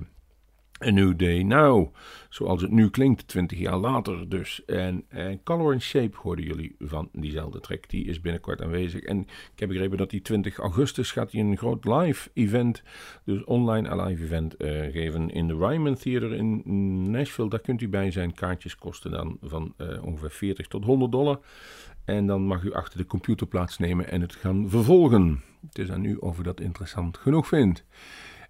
A 0.86 0.90
New 0.90 1.18
Day 1.18 1.42
Now. 1.42 1.94
Zoals 2.28 2.62
het 2.62 2.70
nu 2.70 2.90
klinkt, 2.90 3.28
20 3.28 3.58
jaar 3.58 3.76
later 3.76 4.28
dus. 4.28 4.64
En 4.64 5.04
eh, 5.08 5.26
Color 5.44 5.72
and 5.72 5.82
Shape 5.82 6.16
hoorden 6.16 6.44
jullie 6.44 6.74
van 6.78 7.08
diezelfde 7.12 7.60
track. 7.60 7.88
Die 7.88 8.04
is 8.04 8.20
binnenkort 8.20 8.62
aanwezig. 8.62 9.02
En 9.02 9.20
ik 9.52 9.58
heb 9.58 9.68
begrepen 9.68 9.98
dat 9.98 10.10
die 10.10 10.22
20 10.22 10.58
augustus 10.58 11.10
gaat 11.10 11.32
hij 11.32 11.40
een 11.40 11.56
groot 11.56 11.84
live 11.84 12.30
event, 12.34 12.82
dus 13.24 13.44
online 13.44 14.04
live 14.04 14.22
event 14.24 14.56
eh, 14.56 14.70
geven 14.92 15.30
in 15.30 15.48
de 15.48 15.56
Ryman 15.56 15.94
Theater 15.94 16.34
in 16.34 16.62
Nashville. 17.10 17.48
Daar 17.48 17.60
kunt 17.60 17.80
u 17.80 17.88
bij 17.88 18.10
zijn. 18.10 18.34
Kaartjes 18.34 18.76
kosten 18.76 19.10
dan 19.10 19.38
van 19.42 19.74
eh, 19.76 20.04
ongeveer 20.04 20.30
40 20.30 20.66
tot 20.66 20.84
100 20.84 21.12
dollar. 21.12 21.40
En 22.04 22.26
dan 22.26 22.42
mag 22.42 22.62
u 22.62 22.72
achter 22.72 22.98
de 22.98 23.06
computer 23.06 23.46
plaatsnemen 23.46 24.10
en 24.10 24.20
het 24.20 24.34
gaan 24.34 24.70
vervolgen. 24.70 25.42
Het 25.66 25.78
is 25.78 25.90
aan 25.90 26.04
u 26.04 26.14
of 26.14 26.38
u 26.38 26.42
dat 26.42 26.60
interessant 26.60 27.16
genoeg 27.16 27.46
vindt. 27.46 27.84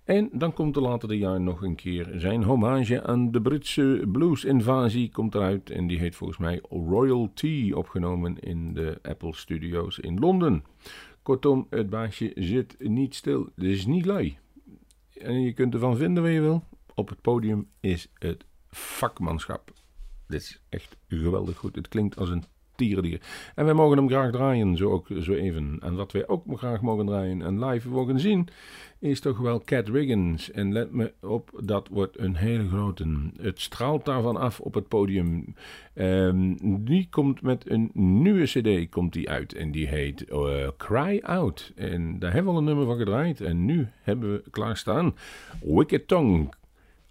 En 0.09 0.29
dan 0.33 0.53
komt 0.53 0.77
er 0.77 0.83
later 0.83 1.09
dit 1.09 1.19
jaar 1.19 1.41
nog 1.41 1.63
een 1.63 1.75
keer 1.75 2.11
zijn 2.17 2.43
hommage 2.43 3.03
aan 3.03 3.31
de 3.31 3.41
Britse 3.41 4.05
blues-invasie 4.13 5.11
komt 5.11 5.35
eruit. 5.35 5.71
En 5.71 5.87
die 5.87 5.99
heet 5.99 6.17
volgens 6.17 6.39
mij 6.39 6.61
Royalty, 6.71 7.73
opgenomen 7.75 8.39
in 8.39 8.75
de 8.75 8.99
Apple 9.03 9.35
Studios 9.35 9.99
in 9.99 10.19
Londen. 10.19 10.65
Kortom, 11.23 11.67
het 11.71 11.91
baasje 11.91 12.33
zit 12.35 12.77
niet 12.79 13.15
stil. 13.15 13.49
Het 13.55 13.65
is 13.65 13.87
niet 13.87 14.05
lui. 14.05 14.39
En 15.19 15.43
je 15.43 15.53
kunt 15.53 15.75
ervan 15.75 15.97
vinden 15.97 16.23
wat 16.23 16.33
je 16.33 16.41
wil. 16.41 16.65
Op 16.95 17.09
het 17.09 17.21
podium 17.21 17.69
is 17.81 18.09
het 18.15 18.45
vakmanschap. 18.71 19.73
Dit 20.27 20.41
is 20.41 20.61
echt 20.69 20.97
geweldig 21.09 21.57
goed. 21.57 21.77
Het 21.77 21.89
klinkt 21.89 22.17
als 22.17 22.29
een 22.31 22.45
En 23.55 23.65
wij 23.65 23.75
mogen 23.75 23.97
hem 23.97 24.09
graag 24.09 24.31
draaien, 24.31 24.77
zo 24.77 24.91
ook 24.91 25.07
zo 25.21 25.33
even. 25.33 25.77
En 25.81 25.95
wat 25.95 26.13
wij 26.13 26.29
ook 26.29 26.43
graag 26.59 26.81
mogen 26.81 27.07
draaien 27.07 27.43
en 27.43 27.65
live 27.65 27.89
mogen 27.89 28.21
zien, 28.21 28.49
is 28.99 29.21
toch 29.21 29.39
wel 29.39 29.63
Cat 29.65 29.89
Riggins. 29.89 30.51
En 30.51 30.73
let 30.73 30.93
me 30.93 31.13
op, 31.21 31.51
dat 31.65 31.89
wordt 31.91 32.19
een 32.19 32.37
hele 32.37 32.69
grote. 32.69 33.31
Het 33.41 33.61
straalt 33.61 34.05
daarvan 34.05 34.37
af 34.37 34.61
op 34.61 34.75
het 34.75 34.89
podium. 34.89 35.55
Ehm, 35.95 36.55
die 36.61 37.07
komt 37.11 37.43
met 37.43 37.71
een 37.71 37.91
nieuwe 37.95 38.45
cd 38.45 38.91
komt 38.91 39.13
die 39.13 39.31
uit. 39.31 39.55
En 39.55 39.71
die 39.71 39.87
heet 39.87 40.25
eh, 40.25 40.69
Cry 40.77 41.21
Out. 41.23 41.73
En 41.77 42.19
daar 42.19 42.33
hebben 42.33 42.53
we 42.53 42.59
al 42.59 42.65
een 42.65 42.69
nummer 42.69 42.87
van 42.87 42.99
gedraaid. 42.99 43.41
En 43.41 43.65
nu 43.65 43.89
hebben 44.03 44.33
we 44.33 44.51
klaarstaan 44.51 45.15
Wicked 45.63 46.09
Tongue. 46.09 46.49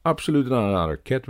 Absoluut 0.01 0.45
een 0.45 0.57
aanrader. 0.57 0.99
Cat 1.03 1.25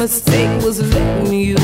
mistake 0.00 0.64
was 0.64 0.80
letting 0.94 1.30
you 1.30 1.54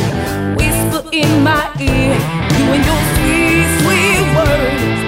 whisper 0.59 1.09
in 1.11 1.42
my 1.42 1.72
ear. 1.81 2.12
You 2.57 2.64
and 2.75 2.85
your 2.85 3.03
sweet, 3.16 3.66
sweet 3.81 4.27
words. 4.37 5.01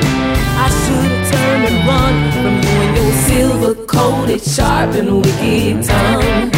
I 0.65 0.69
should 0.81 1.05
have 1.11 1.31
turned 1.31 1.65
and 1.69 1.79
run 1.87 2.15
from 2.33 2.55
you 2.65 2.77
and 2.85 2.97
your 2.97 3.13
silver 3.29 3.75
coated, 3.85 4.43
sharp 4.43 4.95
and 4.95 5.17
wicked 5.19 5.85
tongue. 5.85 6.51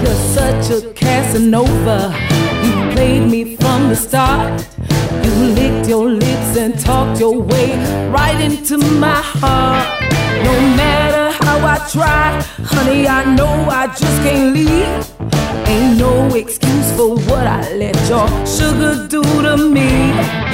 You're 0.00 0.22
such 0.38 0.70
a 0.78 0.92
Casanova. 0.92 2.14
You 2.62 2.92
played 2.94 3.28
me 3.28 3.56
from 3.56 3.88
the 3.88 3.96
start. 3.96 4.77
You 5.28 5.34
licked 5.34 5.86
your 5.86 6.08
lips 6.08 6.56
and 6.56 6.78
talked 6.80 7.20
your 7.20 7.38
way 7.38 7.76
right 8.08 8.40
into 8.40 8.78
my 8.78 9.20
heart. 9.20 9.86
No 10.42 10.54
matter 10.74 11.36
how 11.44 11.58
I 11.58 11.76
try, 11.92 12.40
honey, 12.64 13.06
I 13.06 13.36
know 13.36 13.68
I 13.68 13.88
just 13.88 14.22
can't 14.22 14.54
leave. 14.54 14.88
Ain't 15.68 15.98
no 15.98 16.34
excuse 16.34 16.90
for 16.96 17.10
what 17.28 17.46
I 17.46 17.60
let 17.74 17.94
your 18.08 18.26
sugar 18.46 19.06
do 19.06 19.22
to 19.22 19.58
me. 19.58 19.90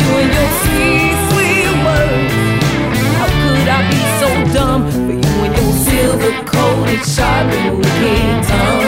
You 0.01 0.11
and 0.23 0.31
your 0.39 0.51
sweet, 0.65 1.15
sweet 1.31 1.71
words. 1.87 2.35
How 3.19 3.31
could 3.43 3.69
I 3.77 3.81
be 3.93 4.03
so 4.23 4.29
dumb 4.55 4.91
for 4.91 5.13
you 5.23 5.35
and 5.45 5.55
your 5.55 5.73
silver 5.87 6.33
coated, 6.51 7.07
sharp 7.07 7.47
wicked 7.79 8.49
tongue? 8.49 8.84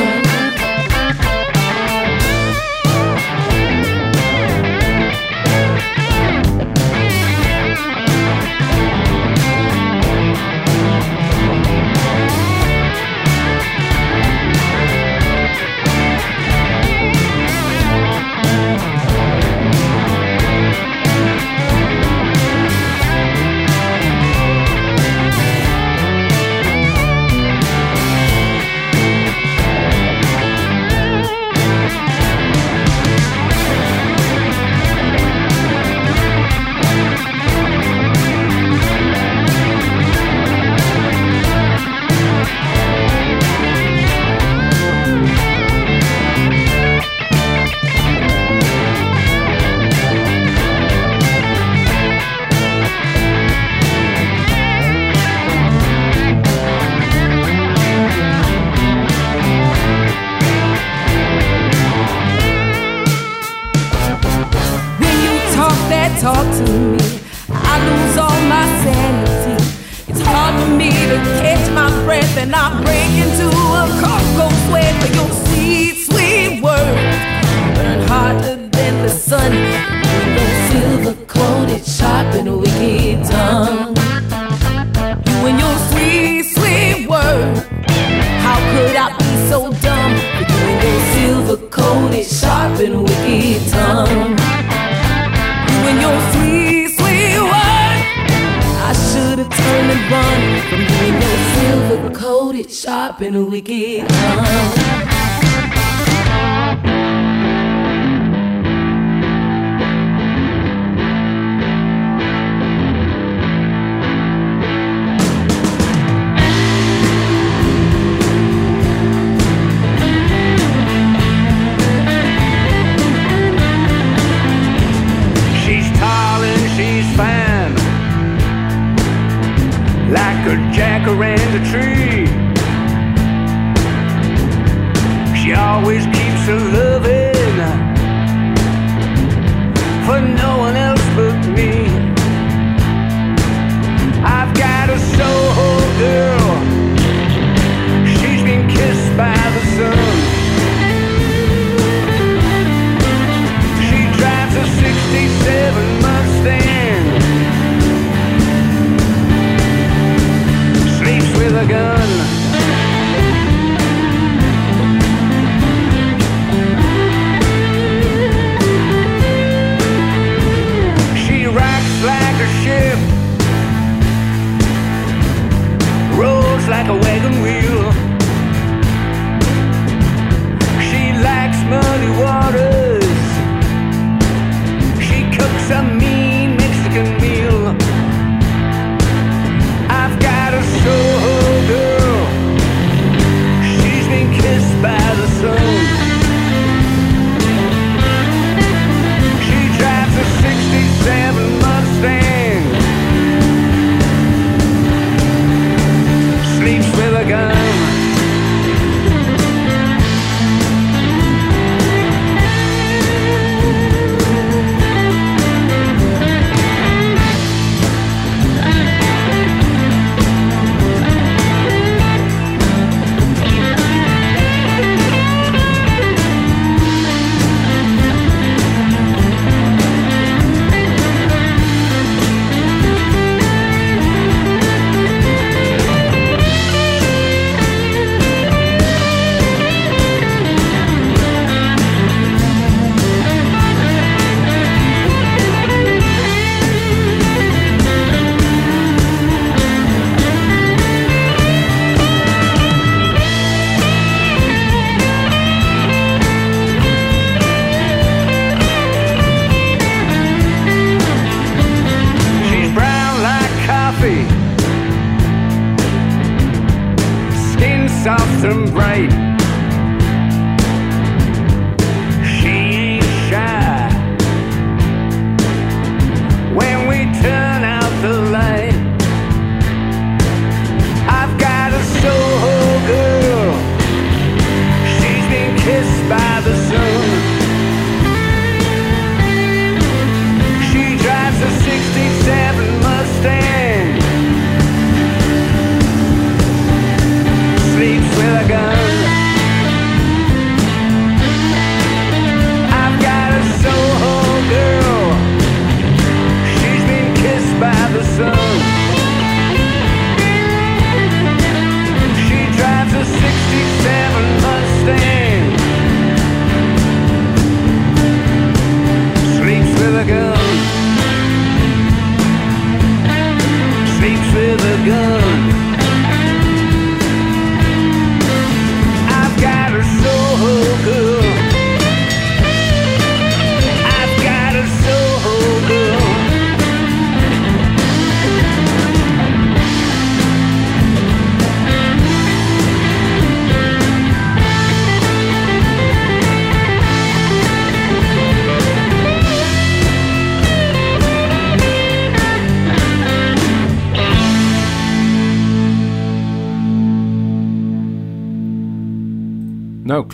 And 103.37 103.51
wicked 103.51 104.09
tongue. 104.09 105.16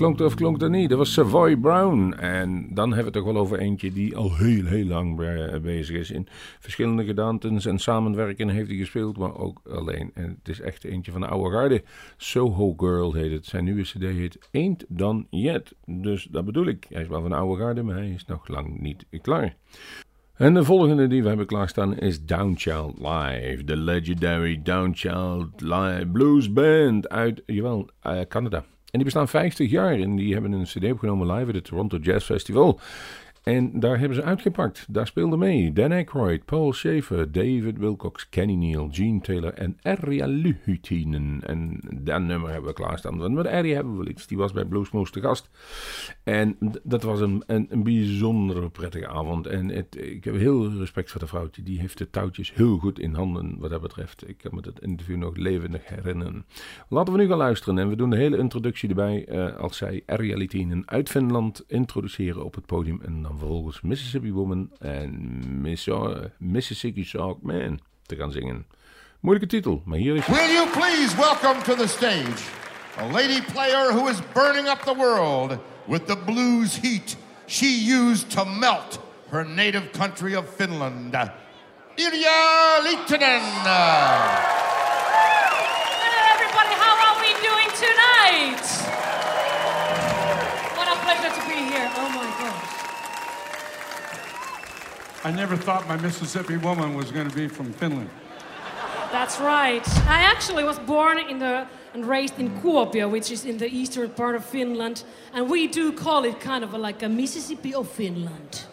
Klonk 0.03 0.18
het 0.18 0.26
of 0.26 0.34
klonk 0.34 0.61
dat 0.61 0.70
niet? 0.70 0.88
Dat 0.88 0.98
was 0.98 1.12
Savoy 1.12 1.57
Brown. 1.57 2.12
En 2.12 2.68
dan 2.74 2.92
hebben 2.92 2.96
we 2.96 3.03
het 3.05 3.12
toch 3.12 3.32
wel 3.32 3.42
over 3.42 3.59
eentje 3.59 3.92
die 3.92 4.16
al 4.16 4.36
heel, 4.36 4.64
heel 4.64 4.84
lang 4.84 5.16
be- 5.16 5.61
bezig 5.62 5.96
is. 5.96 6.11
In 6.11 6.26
verschillende 6.61 7.05
gedaantes 7.05 7.66
en 7.66 7.78
samenwerken 7.78 8.48
heeft 8.48 8.68
hij 8.68 8.76
gespeeld, 8.76 9.18
maar 9.18 9.36
ook 9.36 9.61
alleen. 9.70 10.11
En 10.14 10.36
het 10.38 10.48
is 10.48 10.61
echt 10.61 10.84
eentje 10.84 11.12
van 11.12 11.20
de 11.20 11.26
oude 11.26 11.50
garde. 11.57 11.82
Soho 12.16 12.74
Girl 12.76 13.12
heet 13.12 13.32
het. 13.32 13.46
Zijn 13.46 13.64
nieuwe 13.64 13.82
cd 13.82 14.03
heet 14.03 14.38
Ain't 14.53 14.84
Done 14.88 15.26
Yet. 15.30 15.74
Dus 15.86 16.28
dat 16.30 16.44
bedoel 16.44 16.66
ik. 16.66 16.86
Hij 16.88 17.03
is 17.03 17.09
wel 17.09 17.20
van 17.20 17.30
de 17.30 17.36
oude 17.36 17.62
garde, 17.62 17.82
maar 17.82 17.96
hij 17.96 18.11
is 18.11 18.24
nog 18.26 18.48
lang 18.48 18.80
niet 18.80 19.07
klaar. 19.20 19.57
En 20.34 20.55
de 20.55 20.64
volgende 20.64 21.07
die 21.07 21.22
we 21.22 21.28
hebben 21.28 21.46
klaarstaan 21.46 21.98
is 21.98 22.24
Downchild 22.24 22.98
Live. 22.98 23.64
De 23.64 23.76
legendary 23.76 24.61
Downchild 24.62 25.61
Live 25.61 26.07
Blues 26.12 26.53
Band 26.53 27.09
uit, 27.09 27.42
jawel, 27.46 27.88
eh, 28.00 28.20
Canada. 28.28 28.64
En 28.93 28.99
die 28.99 29.05
bestaan 29.05 29.28
50 29.28 29.70
jaar 29.70 30.01
en 30.01 30.16
die 30.16 30.32
hebben 30.32 30.53
een 30.53 30.64
cd 30.64 30.93
opgenomen 30.93 31.32
live 31.32 31.49
at 31.49 31.55
het 31.55 31.64
Toronto 31.64 31.97
Jazz 31.97 32.26
Festival. 32.26 32.80
En 33.43 33.80
daar 33.80 33.99
hebben 33.99 34.16
ze 34.16 34.22
uitgepakt. 34.22 34.86
Daar 34.88 35.07
speelden 35.07 35.38
mee 35.38 35.72
Dan 35.72 35.93
Aykroyd, 35.93 36.45
Paul 36.45 36.72
Schaefer, 36.72 37.32
David 37.32 37.78
Wilcox, 37.78 38.28
Kenny 38.28 38.55
Neal, 38.55 38.88
Gene 38.90 39.20
Taylor 39.20 39.55
en 39.55 39.78
Erja 39.82 40.26
Luhutinen. 40.26 41.40
En 41.47 41.80
dat 42.03 42.20
nummer 42.20 42.51
hebben 42.51 42.68
we 42.68 42.74
klaarstaan. 42.76 43.18
Want 43.18 43.34
met 43.34 43.47
Erja 43.47 43.74
hebben 43.74 43.99
we 43.99 44.09
iets. 44.09 44.26
Die 44.26 44.36
was 44.36 44.53
bij 44.53 44.64
Bluesmoose 44.64 45.12
te 45.12 45.20
gast. 45.20 45.51
En 46.22 46.57
dat 46.82 47.03
was 47.03 47.20
een, 47.20 47.43
een, 47.47 47.66
een 47.70 47.82
bijzondere 47.82 48.68
prettige 48.70 49.09
avond. 49.09 49.47
En 49.47 49.70
ik 49.90 50.24
heb 50.24 50.36
heel 50.36 50.70
respect 50.72 51.11
voor 51.11 51.20
de 51.20 51.26
vrouwtje. 51.26 51.62
Die 51.62 51.80
heeft 51.80 51.99
de 51.99 52.11
touwtjes 52.11 52.55
heel 52.55 52.78
goed 52.78 52.99
in 52.99 53.14
handen 53.14 53.57
wat 53.59 53.70
dat 53.70 53.80
betreft. 53.80 54.28
Ik 54.28 54.38
kan 54.38 54.55
me 54.55 54.61
dat 54.61 54.80
interview 54.80 55.16
nog 55.16 55.36
levendig 55.36 55.88
herinneren. 55.88 56.45
Laten 56.88 57.12
we 57.12 57.18
nu 57.18 57.28
gaan 57.28 57.38
luisteren. 57.38 57.78
En 57.78 57.88
we 57.88 57.97
doen 57.97 58.11
de 58.11 58.16
hele 58.16 58.38
introductie 58.38 58.88
erbij. 58.88 59.26
eh, 59.26 59.57
als 59.57 59.76
zij 59.76 60.03
Erja 60.07 60.36
Litinen 60.36 60.82
uit 60.88 61.09
Finland 61.09 61.64
introduceren 61.66 62.45
op 62.45 62.55
het 62.55 62.66
podium. 62.66 63.01
En 63.03 63.22
vervolgens 63.39 63.80
Mississippi 63.80 64.33
Woman 64.33 64.70
en 64.78 65.64
eh, 65.64 66.24
Mississippi 66.39 67.05
Sock 67.05 67.43
Man 67.43 67.80
te 68.07 68.16
gaan 68.16 68.30
zingen. 68.33 68.66
Moeilijke 69.20 69.49
titel, 69.49 69.83
maar 69.85 69.99
hier 69.99 70.16
is 70.16 70.26
Will 70.26 70.53
you 70.53 70.68
please 70.68 71.16
welcome 71.16 71.62
to 71.62 71.74
the 71.74 71.87
stage 71.87 72.43
a 72.99 73.07
lady 73.12 73.41
player 73.41 73.93
who 73.93 74.09
is 74.09 74.20
burning 74.33 74.68
up 74.68 74.85
the 74.85 74.95
world 74.95 75.59
with 75.87 76.07
the 76.07 76.16
blues 76.16 76.76
heat 76.76 77.16
she 77.47 77.66
used 77.66 78.30
to 78.30 78.45
melt 78.45 78.99
her 79.33 79.45
native 79.45 79.93
country 79.93 80.35
of 80.35 80.49
Finland, 80.57 81.12
Erja 81.12 82.80
Lyytinen. 82.85 83.41
Hello, 86.01 86.20
everybody. 86.33 86.74
How 86.76 86.95
are 87.07 87.16
we 87.20 87.33
doing 87.41 87.70
tonight? 87.76 88.64
What 90.76 90.89
a 90.89 90.97
pleasure 91.01 91.33
to 91.33 91.43
be 91.49 91.59
here. 91.72 91.89
Oh 91.97 92.09
my 92.12 92.28
gosh. 92.41 92.72
I 95.24 95.30
never 95.30 95.56
thought 95.56 95.86
my 95.86 95.96
Mississippi 95.96 96.56
woman 96.56 96.94
was 96.94 97.12
going 97.12 97.28
to 97.28 97.34
be 97.34 97.46
from 97.46 97.72
Finland. 97.72 98.10
That's 99.12 99.38
right. 99.38 99.86
I 100.08 100.22
actually 100.22 100.64
was 100.64 100.78
born 100.80 101.18
in 101.18 101.38
the 101.38 101.66
and 101.94 102.06
raised 102.06 102.38
in 102.38 102.50
Kuopio, 102.60 103.10
which 103.10 103.30
is 103.30 103.44
in 103.44 103.58
the 103.58 103.66
eastern 103.66 104.10
part 104.10 104.34
of 104.34 104.44
Finland, 104.44 105.04
and 105.34 105.50
we 105.50 105.68
do 105.68 105.92
call 105.92 106.24
it 106.24 106.40
kind 106.40 106.64
of 106.64 106.72
a, 106.72 106.78
like 106.78 107.02
a 107.02 107.08
Mississippi 107.08 107.74
of 107.74 107.88
Finland. 107.88 108.64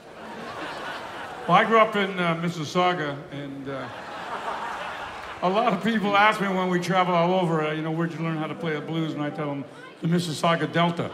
Well, 1.48 1.58
I 1.58 1.66
grew 1.66 1.80
up 1.80 1.96
in 1.96 2.18
uh, 2.18 2.36
Mississauga, 2.36 3.18
and 3.32 3.70
uh, 3.70 3.88
a 5.42 5.50
lot 5.50 5.74
of 5.74 5.84
people 5.84 6.16
ask 6.16 6.40
me 6.40 6.48
when 6.48 6.70
we 6.70 6.80
travel 6.80 7.14
all 7.14 7.34
over, 7.34 7.68
uh, 7.68 7.74
you 7.74 7.82
know, 7.82 7.92
where'd 7.92 8.14
you 8.14 8.20
learn 8.20 8.38
how 8.38 8.48
to 8.48 8.56
play 8.56 8.74
the 8.74 8.82
blues? 8.82 9.14
And 9.14 9.22
I 9.22 9.30
tell 9.30 9.48
them, 9.48 9.66
the 10.02 10.08
Mississauga 10.08 10.72
Delta. 10.72 11.12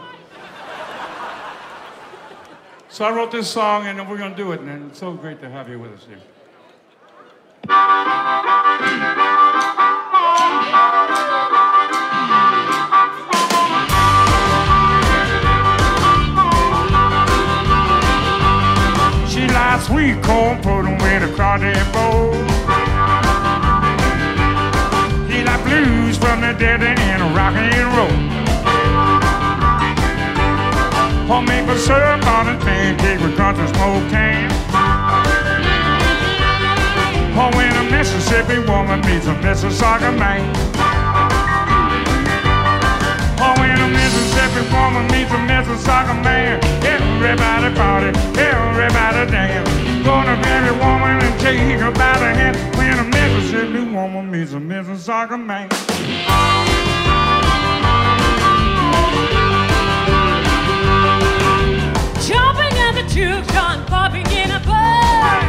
So 2.96 3.04
I 3.04 3.10
wrote 3.10 3.30
this 3.30 3.50
song, 3.50 3.86
and 3.86 4.08
we're 4.08 4.16
going 4.16 4.30
to 4.30 4.36
do 4.38 4.52
it, 4.52 4.60
and 4.60 4.90
it's 4.90 4.98
so 4.98 5.12
great 5.12 5.38
to 5.42 5.50
have 5.50 5.68
you 5.68 5.78
with 5.78 5.92
us 5.92 6.06
here. 6.08 6.16
She 19.28 19.46
likes 19.52 19.88
sweet 19.88 20.22
corn, 20.22 20.62
put 20.62 20.86
'em 20.86 20.98
in 20.98 21.22
a 21.22 21.28
crawdad 21.36 21.92
bowl. 21.92 22.32
He 25.28 25.44
like 25.44 25.62
blues 25.64 26.16
from 26.16 26.40
the 26.40 26.54
dead 26.58 26.82
and 26.82 27.36
rock 27.36 27.56
and 27.56 27.94
roll. 27.94 28.35
Homemaker 31.26 31.76
syrup 31.76 32.24
on 32.24 32.46
his 32.46 32.62
pancake 32.62 33.20
with 33.20 33.36
country 33.36 33.66
smoke 33.66 34.08
can. 34.10 34.46
Oh, 37.34 37.50
when 37.56 37.74
a 37.74 37.90
Mississippi 37.90 38.60
woman 38.60 39.00
meets 39.00 39.26
a 39.26 39.34
Mississauga 39.42 40.16
man. 40.16 40.46
Oh, 43.42 43.54
when 43.58 43.74
a 43.74 43.88
Mississippi 43.88 44.62
woman 44.70 45.06
meets 45.10 45.32
a 45.32 45.40
Mississauga 45.50 46.14
man. 46.22 46.62
Everybody 46.86 47.74
party, 47.74 48.16
everybody 48.38 49.30
dance. 49.32 49.68
Gonna 50.06 50.40
grab 50.40 50.70
a 50.70 50.78
woman 50.78 51.26
and 51.26 51.40
take 51.40 51.80
her 51.80 51.90
by 51.90 52.16
the 52.20 52.30
hand. 52.38 52.56
When 52.76 53.00
a 53.00 53.04
Mississippi 53.04 53.80
woman 53.92 54.30
meets 54.30 54.52
a 54.52 54.60
Mississauga 54.60 55.44
man. 55.44 55.68
Jumping 62.26 62.76
at 62.78 62.92
the 62.96 63.02
juke 63.02 63.46
joint, 63.54 63.86
popping 63.86 64.26
in 64.32 64.50
a 64.50 64.58
bar. 64.66 65.44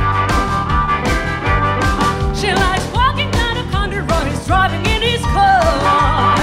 She 2.35 2.53
likes 2.53 2.85
walking 2.93 3.31
down 3.31 3.55
the 3.55 3.71
country 3.71 4.01
road, 4.01 4.27
he's 4.27 4.45
driving 4.45 4.85
in 4.85 5.01
his 5.01 5.21
car. 5.21 6.36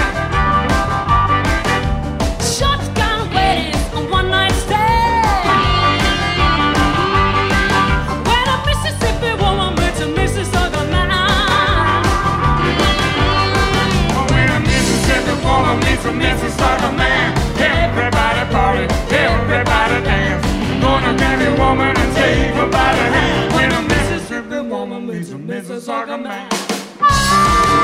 Woman 21.74 21.96
and 21.96 22.14
take 22.14 22.54
her 22.54 22.66
by 22.66 22.94
the 22.94 23.06
hand. 23.16 23.52
When 23.52 23.72
a 23.72 23.82
Mississippi 23.82 24.60
woman 24.60 25.06
meets 25.06 25.30
a 25.30 25.34
Mississauga 25.34 26.22
man. 26.22 27.83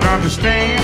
Don't 0.00 0.10
understand. 0.10 0.80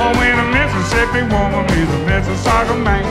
Oh, 0.00 0.12
when 0.16 0.38
a 0.38 0.46
Mississippi 0.52 1.22
woman 1.22 1.64
meets 1.66 1.92
a 1.92 2.00
Mississauga 2.08 2.82
man. 2.82 3.04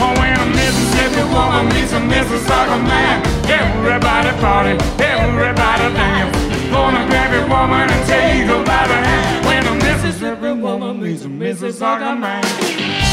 Oh, 0.00 0.14
when 0.18 0.38
a 0.40 0.46
Mississippi 0.46 1.22
woman 1.32 1.68
meets 1.74 1.92
a 1.92 2.00
Mississauga 2.00 2.78
man. 2.86 3.24
Everybody 3.48 4.30
party, 4.40 4.72
everybody 5.02 5.94
dance. 5.94 6.36
Gonna 6.70 7.06
grab 7.08 7.32
your 7.32 7.48
woman 7.48 7.90
and 7.90 8.06
take 8.06 8.46
her 8.46 8.64
by 8.64 8.86
the 8.86 8.94
hand. 8.94 9.46
When 9.46 9.66
a 9.66 9.74
Mississippi 9.74 10.52
woman 10.52 11.00
meets 11.00 11.24
a 11.24 11.28
Mississauga 11.28 12.18
man. 12.18 13.07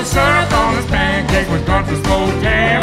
Maple 0.00 0.12
syrup 0.12 0.52
on 0.54 0.76
his 0.76 0.86
pancake 0.86 1.46
country. 2.40 2.80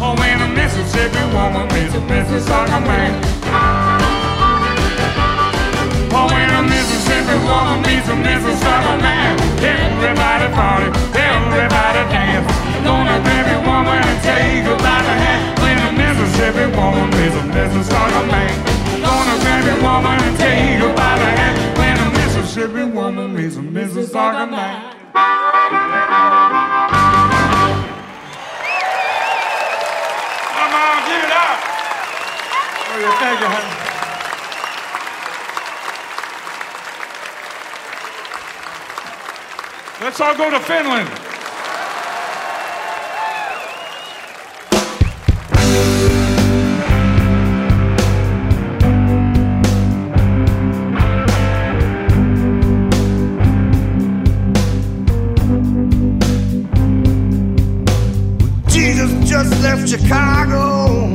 Or 0.00 0.16
when 0.16 0.40
a 0.40 0.48
Mississippi 0.48 1.20
woman 1.36 1.68
meets 1.68 1.92
a 1.92 2.00
man. 2.80 3.12
Oh, 6.16 6.32
when 6.32 6.48
a 6.48 6.62
Mississippi 6.64 7.36
woman 7.44 7.84
meets 7.84 8.08
a 8.08 8.16
man, 9.04 9.36
everybody 9.60 10.48
party, 10.56 10.88
everybody 11.12 12.02
dance. 12.08 12.48
Gonna 12.88 13.20
woman 13.68 14.00
and 14.00 14.20
take 14.24 14.64
her 14.64 14.76
by 14.80 14.98
the 15.04 15.14
hand. 15.24 15.60
When 15.60 15.76
a 15.76 15.92
Mississippi 15.92 16.72
woman 16.72 17.10
meets 17.20 17.36
a 17.36 17.44
man, 18.32 18.54
gonna 18.96 19.36
your 19.68 19.76
woman 19.84 20.16
and 20.24 20.36
take 20.38 20.80
her 20.80 20.88
by 20.96 21.18
the 21.20 21.30
hand. 21.36 21.81
Mississippi 22.42 22.82
woman 22.82 23.36
meets 23.36 23.54
a 23.54 23.60
Mississauga 23.60 24.50
man. 24.50 24.96
Come 30.50 30.74
on, 30.74 30.96
give 31.06 31.22
it 31.22 31.30
up. 31.30 31.58
Oh, 32.88 32.98
yeah, 33.00 33.14
thank 33.22 33.38
you, 33.40 33.46
honey. 33.46 33.74
Let's 40.04 40.20
all 40.20 40.34
go 40.36 40.50
to 40.50 40.58
Finland. 40.58 41.21
Chicago 59.86 61.12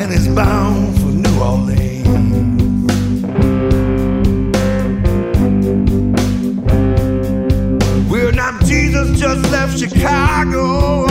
and 0.00 0.12
is 0.12 0.26
bound 0.28 0.98
for 0.98 1.06
New 1.06 1.40
Orleans. 1.40 2.90
Well, 8.10 8.32
now 8.32 8.58
Jesus 8.60 9.20
just 9.20 9.50
left 9.52 9.78
Chicago 9.78 11.06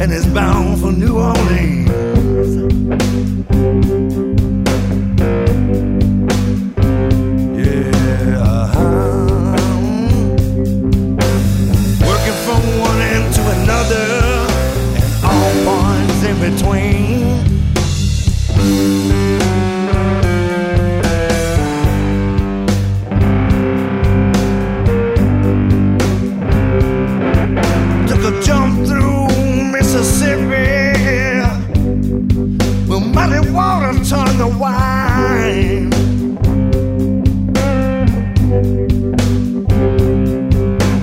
and 0.00 0.12
is 0.12 0.26
bound 0.26 0.80
for 0.80 0.92
New 0.92 1.18
Orleans. 1.18 1.90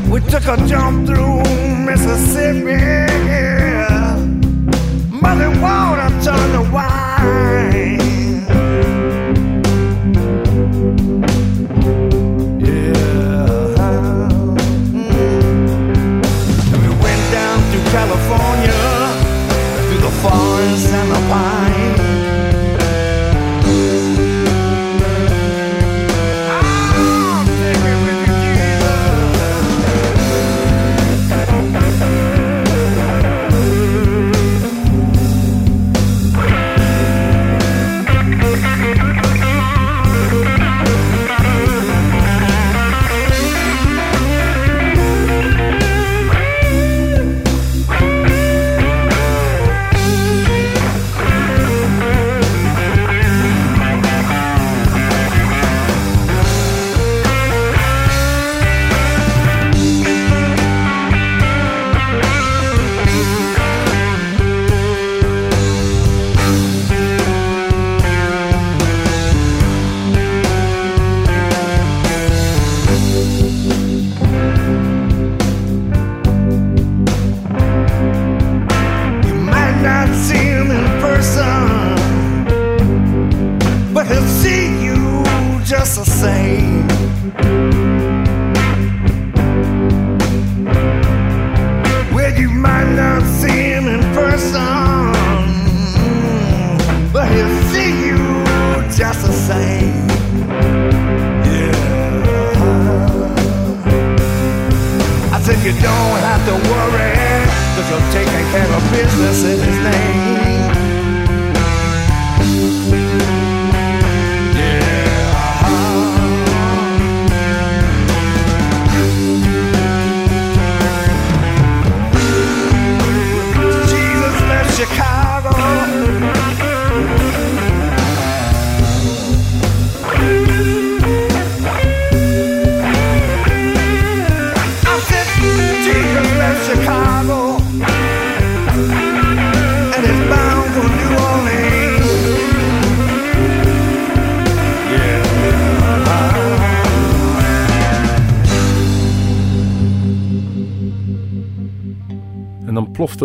We 0.09 0.21
took 0.21 0.47
a 0.47 0.67
jump 0.67 1.05
through 1.07 1.43
Mississippi. 1.85 3.06
Water 6.27 6.56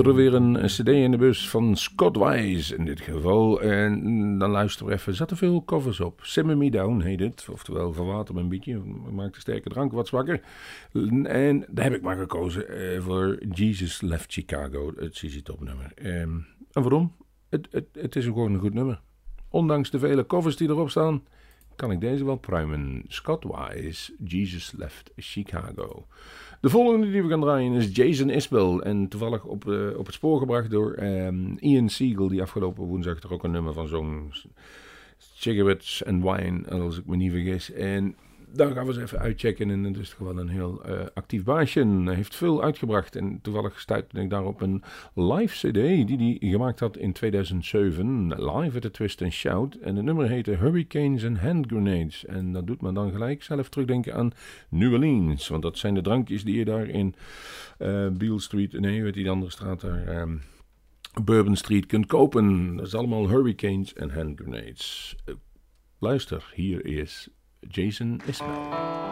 er 0.06 0.14
weer 0.14 0.34
een 0.34 0.66
cd 0.66 0.88
in 0.88 1.10
de 1.10 1.16
bus 1.16 1.48
van 1.48 1.76
Scott 1.76 2.16
Wise 2.16 2.76
in 2.76 2.84
dit 2.84 3.00
geval. 3.00 3.60
En 3.60 4.38
dan 4.38 4.50
luisteren 4.50 4.88
we 4.88 4.94
even. 4.94 5.08
Er 5.12 5.16
zaten 5.16 5.36
veel 5.36 5.64
covers 5.64 6.00
op. 6.00 6.20
Simmer 6.22 6.56
Me 6.56 6.70
Down 6.70 7.00
heet 7.00 7.20
het. 7.20 7.46
Oftewel 7.50 7.92
verwater 7.92 8.34
me 8.34 8.40
een 8.40 8.48
beetje. 8.48 8.78
Maakt 9.12 9.34
de 9.34 9.40
sterke 9.40 9.68
drank 9.68 9.92
wat 9.92 10.08
zwakker. 10.08 10.40
En 11.22 11.66
daar 11.68 11.84
heb 11.84 11.94
ik 11.94 12.02
maar 12.02 12.16
gekozen 12.16 12.68
eh, 12.68 13.00
voor 13.00 13.38
Jesus 13.52 14.00
Left 14.00 14.32
Chicago. 14.32 14.92
Het 14.96 15.12
CZ 15.12 15.42
Top 15.42 15.60
nummer. 15.60 15.92
Ehm, 15.94 16.38
en 16.72 16.82
waarom? 16.82 17.12
Het, 17.48 17.68
het, 17.70 17.86
het 17.92 18.16
is 18.16 18.24
gewoon 18.24 18.52
een 18.52 18.60
goed 18.60 18.74
nummer. 18.74 19.00
Ondanks 19.48 19.90
de 19.90 19.98
vele 19.98 20.26
covers 20.26 20.56
die 20.56 20.68
erop 20.68 20.90
staan, 20.90 21.22
kan 21.76 21.90
ik 21.90 22.00
deze 22.00 22.24
wel 22.24 22.36
pruimen. 22.36 23.02
Scott 23.08 23.44
Wise, 23.44 24.12
Jesus 24.24 24.72
Left 24.76 25.10
Chicago. 25.16 26.06
De 26.60 26.68
volgende 26.68 27.10
die 27.10 27.22
we 27.22 27.28
gaan 27.28 27.40
draaien 27.40 27.72
is 27.72 27.96
Jason 27.96 28.30
Isbell. 28.30 28.78
En 28.78 29.08
toevallig 29.08 29.44
op, 29.44 29.68
eh, 29.68 29.98
op 29.98 30.06
het 30.06 30.14
spoor 30.14 30.38
gebracht 30.38 30.70
door 30.70 30.92
ehm, 30.92 31.54
Ian 31.58 31.88
Siegel, 31.88 32.28
die 32.28 32.42
afgelopen 32.42 32.84
woensdag 32.84 33.22
er 33.22 33.32
ook 33.32 33.44
een 33.44 33.50
nummer 33.50 33.72
van 33.72 33.88
zong. 33.88 34.34
Cigarettes 35.18 36.04
and 36.04 36.22
Wine, 36.22 36.68
als 36.68 36.98
ik 36.98 37.06
me 37.06 37.16
niet 37.16 37.32
vergis. 37.32 37.72
En 37.72 38.16
daar 38.52 38.72
gaan 38.72 38.86
we 38.86 38.92
eens 38.92 39.02
even 39.02 39.18
uitchecken. 39.18 39.70
En 39.70 39.84
het 39.84 39.96
is 39.96 40.12
gewoon 40.12 40.36
een 40.36 40.48
heel 40.48 40.84
eh, 40.84 41.00
actief 41.14 41.44
baasje. 41.44 41.86
Hij 42.04 42.14
heeft 42.14 42.34
veel 42.34 42.62
uitgebracht. 42.62 43.16
En 43.16 43.38
toevallig 43.42 43.80
stuitte 43.80 44.20
ik 44.20 44.30
daarop 44.30 44.60
een 44.60 44.82
live 45.14 45.68
cd 45.68 46.06
die 46.06 46.36
hij 46.40 46.50
gemaakt 46.50 46.80
had 46.80 46.96
in 46.96 47.12
2007. 47.12 48.28
Live 48.28 48.76
at 48.76 48.82
the 48.82 48.90
Twist 48.90 49.22
and 49.22 49.32
Shout. 49.32 49.74
En 49.74 49.96
het 49.96 50.04
nummer 50.04 50.28
heette 50.28 50.50
Hurricanes 50.50 51.24
and 51.24 51.38
Hand 51.38 51.66
Grenades. 51.66 52.24
En 52.24 52.52
dat 52.52 52.66
doet 52.66 52.80
me 52.80 52.92
dan 52.92 53.10
gelijk 53.10 53.42
zelf 53.42 53.68
terugdenken 53.68 54.14
aan 54.14 54.32
New 54.68 54.92
Orleans. 54.92 55.48
Want 55.48 55.62
dat 55.62 55.78
zijn 55.78 55.94
de 55.94 56.02
drankjes 56.02 56.44
die 56.44 56.56
je 56.56 56.64
daar 56.64 56.88
in 56.88 57.14
eh 57.78 58.08
Beale 58.08 58.40
Street, 58.40 58.80
nee, 58.80 59.02
weet 59.02 59.14
die 59.14 59.30
andere 59.30 59.50
straat 59.50 59.80
daar... 59.80 60.06
ehm, 60.06 60.36
Bourbon 61.24 61.56
Street 61.56 61.86
kunt 61.86 62.06
kopen. 62.06 62.76
Dat 62.76 62.86
is 62.86 62.94
allemaal 62.94 63.28
Hurricanes 63.28 63.96
and 63.98 64.12
Hand 64.12 64.40
Grenades. 64.40 65.16
Eh, 65.24 65.34
luister, 65.98 66.52
hier 66.54 66.86
is 66.86 67.28
Jason 67.68 68.18
Isbell. 68.26 69.02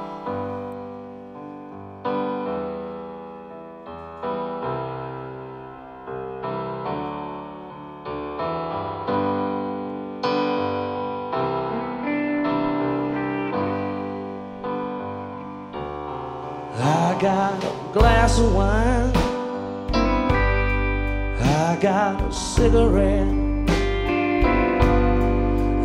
I 16.82 17.18
got 17.20 17.64
a 17.64 17.92
glass 17.92 18.38
of 18.38 18.54
wine. 18.54 19.12
I 21.42 21.78
got 21.80 22.20
a 22.22 22.32
cigarette. 22.32 23.28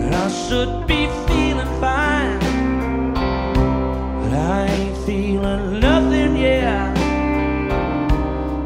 And 0.01 0.15
I 0.15 0.27
should 0.29 0.87
be 0.87 1.07
nothing 5.45 6.37
yet. 6.37 6.97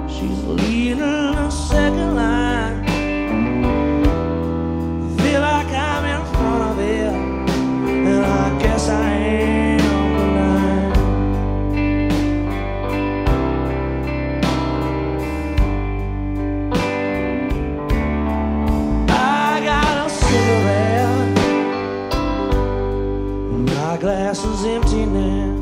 She's 0.09 0.43
leading 0.45 1.01
a 1.01 1.51
second 1.51 2.15
line. 2.15 2.86
Feel 5.17 5.41
like 5.41 5.67
I'm 5.67 6.05
in 6.05 6.25
front 6.34 6.63
of 6.71 6.80
it. 6.80 7.13
And 8.07 8.25
I 8.25 8.59
guess 8.59 8.89
I 8.89 9.09
am 9.11 9.80
tonight. 10.19 10.95
I 19.09 19.61
got 19.71 20.05
a 20.05 20.09
cigarette. 20.09 21.30
My 23.75 23.97
glass 23.97 24.45
is 24.45 24.63
empty 24.65 25.05
now. 25.05 25.59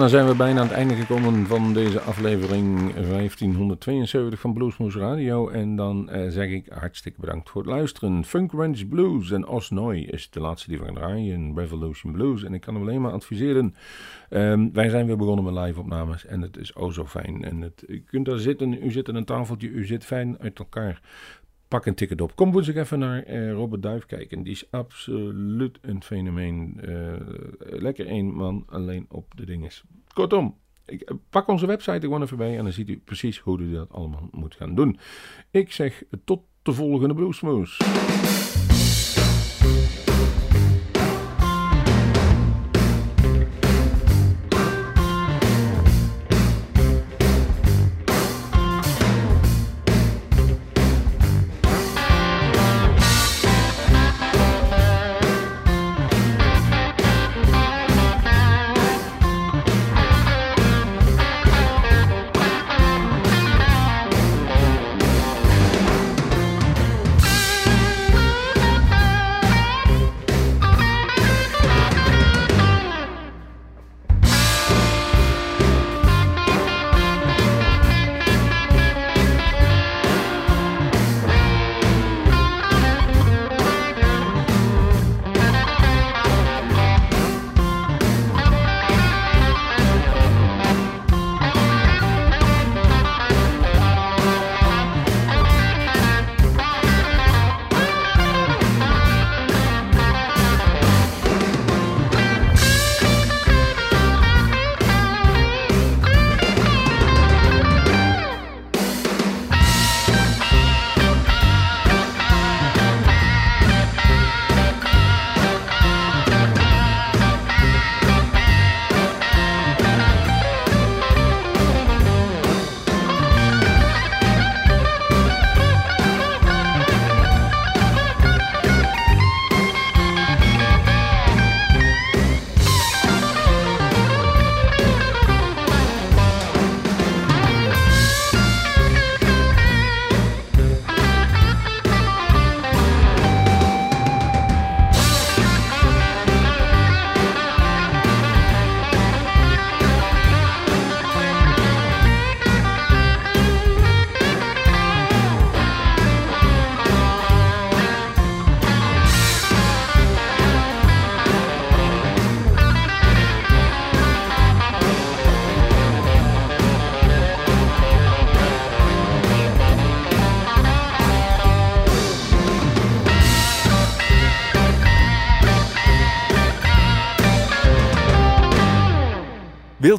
Dan 0.00 0.08
zijn 0.08 0.26
we 0.26 0.34
bijna 0.34 0.60
aan 0.60 0.66
het 0.66 0.76
einde 0.76 0.94
gekomen 0.94 1.46
van 1.46 1.72
deze 1.72 2.00
aflevering 2.00 2.94
1572 2.94 4.40
van 4.40 4.52
Bluesmoose 4.52 4.98
Radio. 4.98 5.48
En 5.48 5.76
dan 5.76 6.08
eh, 6.08 6.28
zeg 6.28 6.48
ik 6.48 6.66
hartstikke 6.68 7.20
bedankt 7.20 7.50
voor 7.50 7.62
het 7.62 7.70
luisteren. 7.70 8.24
Funk 8.24 8.52
Ranch 8.52 8.88
Blues 8.88 9.30
en 9.30 9.46
Osnoy 9.46 9.96
is 9.98 10.30
de 10.30 10.40
laatste 10.40 10.68
die 10.68 10.78
we 10.78 10.84
gaan 10.84 10.94
draaien. 10.94 11.52
Revolution 11.56 12.12
Blues. 12.12 12.44
En 12.44 12.54
ik 12.54 12.60
kan 12.60 12.74
hem 12.74 12.82
alleen 12.82 13.00
maar 13.00 13.12
adviseren. 13.12 13.74
Ehm, 14.28 14.68
wij 14.72 14.88
zijn 14.88 15.06
weer 15.06 15.16
begonnen 15.16 15.44
met 15.44 15.64
live 15.64 15.80
opnames 15.80 16.26
en 16.26 16.40
het 16.40 16.56
is 16.56 16.72
oh 16.72 16.92
zo 16.92 17.06
fijn. 17.06 17.44
En 17.44 17.60
het, 17.60 17.84
u 17.86 18.02
kunt 18.06 18.26
daar 18.26 18.38
zitten, 18.38 18.84
u 18.84 18.90
zit 18.90 19.08
aan 19.08 19.14
een 19.14 19.24
tafeltje, 19.24 19.68
u 19.68 19.86
zit 19.86 20.04
fijn 20.04 20.38
uit 20.38 20.58
elkaar. 20.58 21.00
Pak 21.70 21.86
een 21.86 21.94
ticket 21.94 22.20
op. 22.20 22.36
Kom 22.36 22.52
woensdag 22.52 22.74
even 22.74 22.98
naar 22.98 23.22
eh, 23.22 23.52
Robert 23.52 23.82
Duif 23.82 24.06
kijken. 24.06 24.42
Die 24.42 24.52
is 24.52 24.70
absoluut 24.70 25.78
een 25.82 26.02
fenomeen. 26.02 26.80
Eh, 26.80 27.14
lekker 27.58 28.06
één 28.06 28.34
man 28.34 28.64
alleen 28.68 29.06
op 29.08 29.36
de 29.36 29.44
dinges. 29.44 29.82
Kortom, 30.12 30.56
ik, 30.86 31.00
eh, 31.00 31.16
pak 31.30 31.48
onze 31.48 31.66
website 31.66 32.00
gewoon 32.00 32.22
even 32.22 32.36
bij 32.36 32.56
en 32.56 32.64
dan 32.64 32.72
ziet 32.72 32.88
u 32.88 32.98
precies 33.04 33.38
hoe 33.38 33.58
u 33.60 33.72
dat 33.72 33.90
allemaal 33.92 34.28
moet 34.30 34.54
gaan 34.54 34.74
doen. 34.74 34.98
Ik 35.50 35.72
zeg 35.72 36.02
tot 36.24 36.42
de 36.62 36.72
volgende 36.72 37.14
Bluesmoose. 37.14 38.69